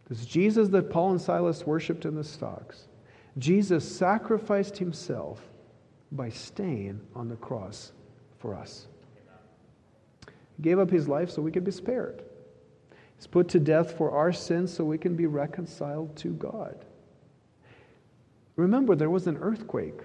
this 0.08 0.24
Jesus 0.24 0.70
that 0.70 0.88
Paul 0.88 1.10
and 1.10 1.20
Silas 1.20 1.66
worshiped 1.66 2.06
in 2.06 2.14
the 2.14 2.24
stocks, 2.24 2.88
Jesus 3.36 3.86
sacrificed 3.86 4.78
himself 4.78 5.46
by 6.10 6.30
staying 6.30 7.02
on 7.14 7.28
the 7.28 7.36
cross 7.36 7.92
for 8.38 8.54
us. 8.54 8.86
He 10.56 10.62
gave 10.62 10.78
up 10.78 10.90
his 10.90 11.06
life 11.06 11.28
so 11.28 11.42
we 11.42 11.52
could 11.52 11.64
be 11.64 11.70
spared. 11.70 12.22
He's 13.14 13.26
put 13.26 13.46
to 13.48 13.60
death 13.60 13.98
for 13.98 14.10
our 14.12 14.32
sins 14.32 14.72
so 14.72 14.84
we 14.84 14.96
can 14.96 15.16
be 15.16 15.26
reconciled 15.26 16.16
to 16.16 16.28
God. 16.28 16.86
Remember, 18.58 18.96
there 18.96 19.08
was 19.08 19.28
an 19.28 19.36
earthquake 19.36 20.00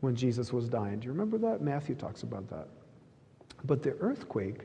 when 0.00 0.16
Jesus 0.16 0.50
was 0.50 0.66
dying. 0.66 0.98
Do 0.98 1.04
you 1.04 1.12
remember 1.12 1.36
that? 1.36 1.60
Matthew 1.60 1.94
talks 1.94 2.22
about 2.22 2.48
that. 2.48 2.66
But 3.64 3.82
the 3.82 3.92
earthquake 4.00 4.62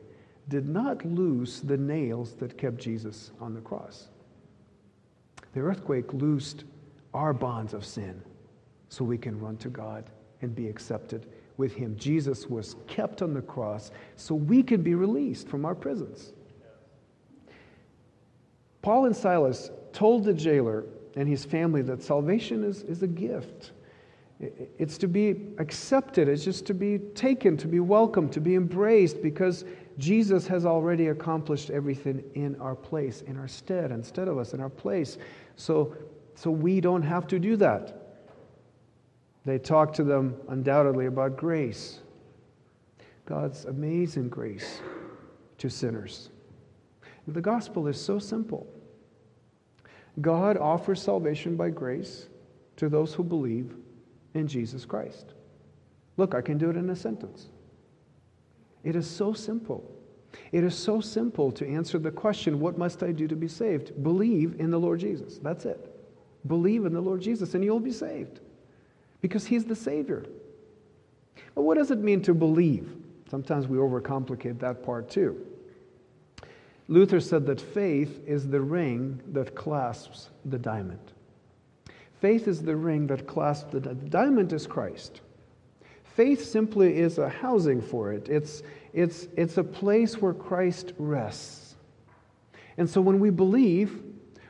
did 0.47 0.69
not 0.69 1.05
loose 1.05 1.59
the 1.59 1.75
nails 1.75 2.35
that 2.35 2.57
kept 2.57 2.77
Jesus 2.77 3.31
on 3.41 3.53
the 3.53 3.59
cross. 3.59 4.07
The 5.53 5.59
earthquake 5.59 6.13
loosed 6.13 6.63
our 7.13 7.33
bonds 7.33 7.73
of 7.73 7.83
sin 7.83 8.23
so 8.87 9.03
we 9.03 9.17
can 9.17 9.37
run 9.37 9.57
to 9.57 9.67
God 9.67 10.09
and 10.41 10.55
be 10.55 10.69
accepted 10.69 11.27
with 11.57 11.75
Him. 11.75 11.97
Jesus 11.97 12.47
was 12.47 12.77
kept 12.87 13.21
on 13.21 13.33
the 13.33 13.41
cross 13.41 13.91
so 14.15 14.35
we 14.35 14.63
could 14.63 14.85
be 14.85 14.95
released 14.95 15.49
from 15.49 15.65
our 15.65 15.75
prisons. 15.75 16.31
Paul 18.81 19.05
and 19.05 19.15
Silas 19.15 19.69
told 19.91 20.23
the 20.23 20.33
jailer 20.33 20.85
and 21.15 21.27
his 21.27 21.45
family 21.45 21.81
that 21.83 22.01
salvation 22.01 22.63
is, 22.63 22.83
is 22.83 23.03
a 23.03 23.07
gift. 23.07 23.71
It's 24.77 24.97
to 24.97 25.07
be 25.07 25.53
accepted, 25.57 26.27
it's 26.27 26.43
just 26.43 26.65
to 26.65 26.73
be 26.73 26.97
taken, 26.97 27.55
to 27.57 27.67
be 27.67 27.79
welcomed, 27.79 28.31
to 28.33 28.41
be 28.41 28.55
embraced, 28.55 29.21
because 29.21 29.63
Jesus 29.97 30.47
has 30.47 30.65
already 30.65 31.07
accomplished 31.07 31.69
everything 31.69 32.23
in 32.33 32.59
our 32.59 32.75
place, 32.75 33.21
in 33.21 33.37
our 33.37 33.47
stead, 33.47 33.91
instead 33.91 34.27
of 34.27 34.37
us, 34.37 34.53
in 34.53 34.59
our 34.59 34.69
place. 34.69 35.17
So, 35.55 35.95
so 36.35 36.51
we 36.51 36.81
don't 36.81 37.03
have 37.03 37.27
to 37.27 37.39
do 37.39 37.55
that. 37.57 37.99
They 39.45 39.59
talk 39.59 39.93
to 39.93 40.03
them 40.03 40.35
undoubtedly 40.49 41.05
about 41.05 41.37
grace, 41.37 41.99
God's 43.25 43.65
amazing 43.65 44.29
grace 44.29 44.81
to 45.59 45.69
sinners. 45.69 46.29
The 47.27 47.41
gospel 47.41 47.87
is 47.87 48.01
so 48.01 48.19
simple. 48.19 48.67
God 50.21 50.57
offers 50.57 51.01
salvation 51.01 51.55
by 51.55 51.69
grace 51.69 52.27
to 52.77 52.89
those 52.89 53.13
who 53.13 53.23
believe 53.23 53.75
in 54.33 54.47
Jesus 54.47 54.85
Christ. 54.85 55.33
Look, 56.17 56.35
I 56.35 56.41
can 56.41 56.57
do 56.57 56.69
it 56.69 56.77
in 56.77 56.89
a 56.89 56.95
sentence. 56.95 57.47
It 58.83 58.95
is 58.95 59.09
so 59.09 59.33
simple. 59.33 59.89
It 60.51 60.63
is 60.63 60.75
so 60.75 60.99
simple 60.99 61.51
to 61.53 61.67
answer 61.67 61.97
the 61.97 62.11
question, 62.11 62.59
What 62.59 62.77
must 62.77 63.03
I 63.03 63.11
do 63.11 63.27
to 63.27 63.35
be 63.35 63.47
saved? 63.47 64.03
Believe 64.03 64.59
in 64.59 64.71
the 64.71 64.79
Lord 64.79 64.99
Jesus. 64.99 65.39
That's 65.39 65.65
it. 65.65 65.89
Believe 66.47 66.85
in 66.85 66.93
the 66.93 67.01
Lord 67.01 67.21
Jesus, 67.21 67.53
and 67.53 67.63
you'll 67.63 67.79
be 67.79 67.91
saved 67.91 68.39
because 69.21 69.45
He's 69.45 69.65
the 69.65 69.75
Savior. 69.75 70.25
But 71.55 71.61
what 71.61 71.77
does 71.77 71.91
it 71.91 71.99
mean 71.99 72.21
to 72.23 72.33
believe? 72.33 72.91
Sometimes 73.29 73.67
we 73.67 73.77
overcomplicate 73.77 74.59
that 74.59 74.83
part 74.83 75.09
too. 75.09 75.45
Luther 76.93 77.19
said 77.19 77.47
that 77.47 77.59
faith 77.59 78.21
is 78.27 78.47
the 78.47 78.61
ring 78.61 79.19
that 79.31 79.55
clasps 79.55 80.29
the 80.45 80.59
diamond. 80.59 81.11
Faith 82.21 82.47
is 82.47 82.61
the 82.61 82.75
ring 82.75 83.07
that 83.07 83.25
clasps 83.25 83.71
the, 83.71 83.79
the 83.79 83.95
diamond 83.95 84.53
is 84.53 84.67
Christ. 84.67 85.21
Faith 86.03 86.45
simply 86.45 86.99
is 86.99 87.17
a 87.17 87.27
housing 87.27 87.81
for 87.81 88.13
it. 88.13 88.29
It's, 88.29 88.61
it's, 88.93 89.27
it's 89.35 89.57
a 89.57 89.63
place 89.63 90.21
where 90.21 90.35
Christ 90.35 90.93
rests. 90.99 91.77
And 92.77 92.87
so 92.87 93.01
when 93.01 93.19
we 93.19 93.31
believe, 93.31 94.03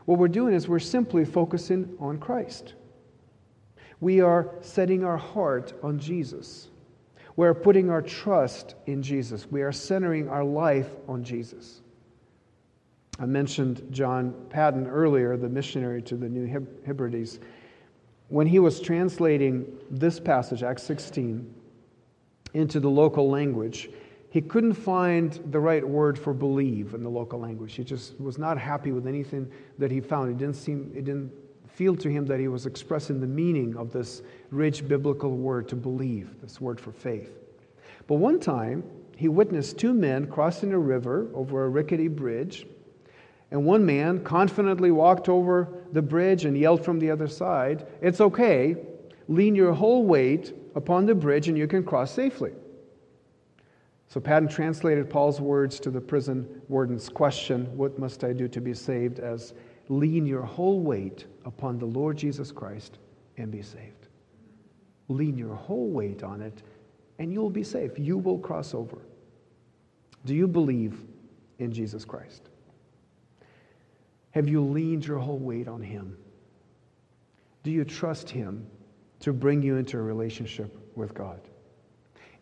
what 0.03 0.19
we're 0.19 0.27
doing 0.27 0.53
is 0.53 0.67
we're 0.67 0.79
simply 0.79 1.23
focusing 1.23 1.95
on 1.97 2.17
Christ. 2.17 2.73
We 4.01 4.19
are 4.19 4.53
setting 4.59 5.05
our 5.05 5.15
heart 5.15 5.71
on 5.81 5.97
Jesus. 5.97 6.67
We 7.37 7.47
are 7.47 7.53
putting 7.53 7.89
our 7.89 8.01
trust 8.01 8.75
in 8.85 9.01
Jesus. 9.01 9.49
We 9.49 9.61
are 9.61 9.71
centering 9.71 10.27
our 10.27 10.43
life 10.43 10.89
on 11.07 11.23
Jesus. 11.23 11.82
I 13.19 13.25
mentioned 13.25 13.87
John 13.91 14.33
Paton 14.49 14.87
earlier, 14.87 15.37
the 15.37 15.49
missionary 15.49 16.01
to 16.03 16.15
the 16.15 16.27
New 16.27 16.45
Hebrides 16.85 17.39
when 18.33 18.47
he 18.47 18.57
was 18.57 18.79
translating 18.79 19.77
this 19.91 20.19
passage, 20.19 20.63
Acts 20.63 20.81
16, 20.83 21.53
into 22.55 22.79
the 22.79 22.89
local 22.89 23.29
language, 23.29 23.91
he 24.31 24.41
couldn't 24.41 24.73
find 24.73 25.39
the 25.51 25.59
right 25.59 25.87
word 25.87 26.17
for 26.17 26.33
believe 26.33 26.95
in 26.95 27.03
the 27.03 27.09
local 27.09 27.39
language. 27.39 27.75
He 27.75 27.83
just 27.83 28.19
was 28.19 28.39
not 28.39 28.57
happy 28.57 28.91
with 28.91 29.05
anything 29.05 29.51
that 29.77 29.91
he 29.91 30.01
found. 30.01 30.31
It 30.31 30.39
didn't 30.39 30.55
seem, 30.55 30.91
it 30.95 31.05
didn't 31.05 31.31
feel 31.67 31.95
to 31.97 32.09
him 32.09 32.25
that 32.25 32.39
he 32.39 32.47
was 32.47 32.65
expressing 32.65 33.21
the 33.21 33.27
meaning 33.27 33.77
of 33.77 33.91
this 33.91 34.23
rich 34.49 34.87
biblical 34.87 35.37
word 35.37 35.67
to 35.69 35.75
believe, 35.75 36.41
this 36.41 36.59
word 36.59 36.79
for 36.79 36.91
faith. 36.91 37.37
But 38.07 38.15
one 38.15 38.39
time, 38.39 38.83
he 39.15 39.27
witnessed 39.27 39.77
two 39.77 39.93
men 39.93 40.25
crossing 40.25 40.73
a 40.73 40.79
river 40.79 41.27
over 41.35 41.65
a 41.65 41.69
rickety 41.69 42.07
bridge 42.07 42.65
and 43.53 43.63
one 43.63 43.85
man 43.85 44.23
confidently 44.23 44.89
walked 44.89 45.29
over 45.29 45.69
the 45.91 46.01
bridge 46.01 46.45
and 46.45 46.57
yelled 46.57 46.83
from 46.83 46.97
the 46.97 47.11
other 47.11 47.27
side, 47.27 47.85
It's 48.01 48.19
okay, 48.19 48.75
lean 49.27 49.53
your 49.53 49.73
whole 49.73 50.05
weight 50.05 50.53
upon 50.75 51.05
the 51.05 51.13
bridge 51.13 51.47
and 51.49 51.57
you 51.57 51.67
can 51.67 51.83
cross 51.83 52.11
safely. 52.11 52.51
So 54.07 54.19
Paton 54.19 54.47
translated 54.49 55.07
Paul's 55.07 55.39
words 55.39 55.79
to 55.81 55.91
the 55.91 56.01
prison 56.01 56.63
warden's 56.67 57.09
question, 57.09 57.65
What 57.77 57.99
must 57.99 58.23
I 58.23 58.33
do 58.33 58.47
to 58.47 58.59
be 58.59 58.73
saved? 58.73 59.19
as 59.19 59.53
lean 59.87 60.25
your 60.25 60.41
whole 60.41 60.79
weight 60.79 61.25
upon 61.45 61.77
the 61.77 61.85
Lord 61.85 62.17
Jesus 62.17 62.51
Christ 62.51 62.97
and 63.37 63.51
be 63.51 63.61
saved. 63.61 64.07
Lean 65.09 65.37
your 65.37 65.53
whole 65.53 65.89
weight 65.89 66.23
on 66.23 66.41
it 66.41 66.63
and 67.19 67.31
you'll 67.31 67.51
be 67.51 67.63
safe. 67.63 67.99
You 67.99 68.17
will 68.17 68.39
cross 68.39 68.73
over. 68.73 68.97
Do 70.25 70.33
you 70.33 70.47
believe 70.47 71.03
in 71.59 71.71
Jesus 71.71 72.03
Christ? 72.03 72.49
Have 74.33 74.49
you 74.49 74.61
leaned 74.61 75.05
your 75.05 75.19
whole 75.19 75.37
weight 75.37 75.67
on 75.67 75.81
Him? 75.81 76.17
Do 77.61 77.69
you 77.69 77.85
trust 77.85 78.29
Him 78.29 78.65
to 79.19 79.31
bring 79.31 79.61
you 79.61 79.77
into 79.77 79.97
a 79.97 80.01
relationship 80.01 80.75
with 80.95 81.13
God? 81.13 81.39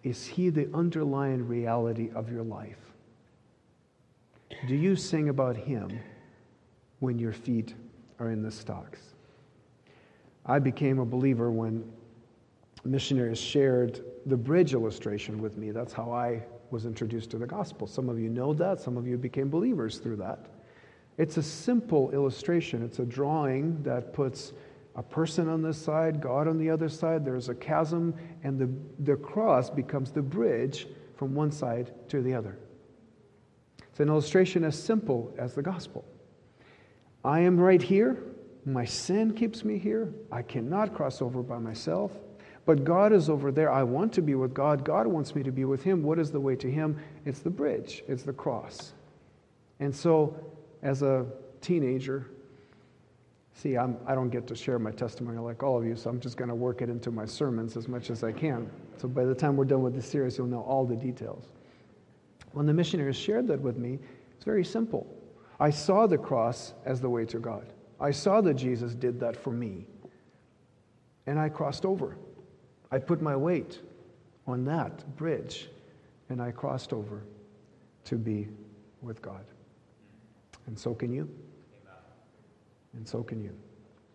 Is 0.04 0.26
He 0.26 0.50
the 0.50 0.70
underlying 0.74 1.46
reality 1.46 2.10
of 2.16 2.32
your 2.32 2.44
life? 2.44 2.80
Do 4.68 4.76
you 4.76 4.96
sing 4.96 5.30
about 5.30 5.58
Him 5.58 6.00
when 7.00 7.20
your 7.20 7.34
feet 7.34 7.76
are 8.20 8.30
in 8.30 8.42
the 8.42 8.52
stocks? 8.52 9.02
I 10.46 10.60
became 10.60 11.00
a 11.00 11.06
believer 11.06 11.52
when 11.52 11.92
missionaries 12.86 13.40
shared 13.40 14.02
the 14.26 14.38
bridge 14.38 14.74
illustration 14.74 15.42
with 15.42 15.58
me. 15.58 15.72
That's 15.72 15.92
how 15.92 16.12
I 16.12 16.44
was 16.72 16.86
introduced 16.86 17.32
to 17.32 17.38
the 17.38 17.46
gospel. 17.46 17.86
Some 17.86 18.08
of 18.08 18.18
you 18.18 18.30
know 18.30 18.54
that, 18.54 18.80
some 18.80 18.96
of 18.96 19.06
you 19.06 19.18
became 19.18 19.50
believers 19.50 19.98
through 19.98 20.16
that. 20.18 20.48
It's 21.18 21.38
a 21.38 21.44
simple 21.44 22.12
illustration. 22.12 22.84
It's 22.84 23.00
a 23.00 23.06
drawing 23.06 23.82
that 23.84 24.14
puts 24.14 24.54
a 24.96 25.04
person 25.04 25.48
on 25.48 25.62
this 25.62 25.78
side, 25.78 26.20
God 26.20 26.48
on 26.48 26.58
the 26.58 26.70
other 26.70 26.90
side. 26.90 27.24
There's 27.24 27.50
a 27.50 27.56
chasm, 27.56 28.14
and 28.44 28.60
the, 28.60 28.70
the 29.04 29.16
cross 29.16 29.70
becomes 29.70 30.12
the 30.12 30.22
bridge 30.22 30.88
from 31.16 31.34
one 31.34 31.52
side 31.52 31.94
to 32.10 32.22
the 32.22 32.34
other. 32.34 32.58
It's 33.90 34.00
an 34.00 34.10
illustration 34.10 34.64
as 34.64 34.82
simple 34.82 35.34
as 35.38 35.54
the 35.54 35.62
gospel. 35.62 36.06
I 37.24 37.42
am 37.42 37.60
right 37.60 37.82
here. 37.82 38.24
My 38.66 38.86
sin 38.86 39.34
keeps 39.34 39.64
me 39.64 39.78
here. 39.78 40.14
I 40.32 40.42
cannot 40.42 40.94
cross 40.94 41.22
over 41.22 41.42
by 41.42 41.58
myself. 41.58 42.12
But 42.66 42.84
God 42.84 43.12
is 43.12 43.30
over 43.30 43.52
there. 43.52 43.72
I 43.72 43.84
want 43.84 44.14
to 44.14 44.22
be 44.22 44.36
with 44.36 44.54
God. 44.54 44.84
God 44.86 45.08
wants 45.08 45.36
me 45.36 45.44
to 45.44 45.52
be 45.52 45.66
with 45.66 45.84
Him. 45.84 46.04
What 46.04 46.20
is 46.20 46.32
the 46.32 46.40
way 46.40 46.56
to 46.58 46.70
Him? 46.70 46.98
It's 47.26 47.40
the 47.40 47.50
bridge, 47.50 48.04
it's 48.08 48.24
the 48.24 48.34
cross. 48.34 48.94
And 49.80 49.96
so 49.96 50.36
as 50.82 51.02
a 51.02 51.26
teenager, 51.62 52.28
see, 53.54 53.78
I'm, 53.78 53.98
I 54.06 54.16
don't 54.16 54.30
get 54.30 54.48
to 54.48 54.56
share 54.56 54.80
my 54.80 54.92
testimony 54.92 55.38
like 55.38 55.64
all 55.64 55.78
of 55.78 55.86
you, 55.86 55.96
so 55.96 56.10
I'm 56.10 56.20
just 56.20 56.38
going 56.38 56.50
to 56.50 56.56
work 56.56 56.82
it 56.82 56.90
into 56.90 57.12
my 57.12 57.26
sermons 57.26 57.78
as 57.78 57.88
much 57.88 58.10
as 58.10 58.24
I 58.24 58.32
can. 58.32 58.70
So 58.98 59.08
by 59.08 59.26
the 59.26 59.36
time 59.36 59.56
we're 59.56 59.66
done 59.66 59.82
with 59.82 59.96
this 59.96 60.08
series, 60.08 60.38
you'll 60.38 60.48
know 60.48 60.62
all 60.62 60.86
the 60.86 60.96
details. 60.96 61.46
When 62.54 62.66
the 62.66 62.74
missionaries 62.74 63.16
shared 63.16 63.48
that 63.48 63.60
with 63.60 63.78
me, 63.78 64.00
it's 64.36 64.44
very 64.44 64.66
simple. 64.66 65.08
I 65.60 65.70
saw 65.70 66.08
the 66.08 66.18
cross 66.18 66.74
as 66.86 67.00
the 67.00 67.10
way 67.10 67.26
to 67.26 67.40
God. 67.40 67.72
I 68.00 68.12
saw 68.12 68.42
that 68.42 68.56
Jesus 68.56 68.96
did 68.96 69.20
that 69.20 69.36
for 69.36 69.52
me. 69.52 69.86
And 71.28 71.40
I 71.40 71.50
crossed 71.50 71.86
over. 71.86 72.18
I 72.92 72.98
put 72.98 73.22
my 73.22 73.36
weight 73.36 73.80
on 74.48 74.66
that 74.66 75.16
bridge 75.16 75.70
and 76.30 76.42
I 76.42 76.52
crossed 76.52 76.94
over 76.94 77.24
to 78.06 78.16
be 78.18 78.48
with 79.02 79.22
God. 79.22 79.46
And 80.72 80.80
so 80.80 80.94
can 80.96 81.12
you. 81.12 81.28
And 82.94 83.06
so 83.06 83.24
can 83.24 83.42
you. 83.42 83.54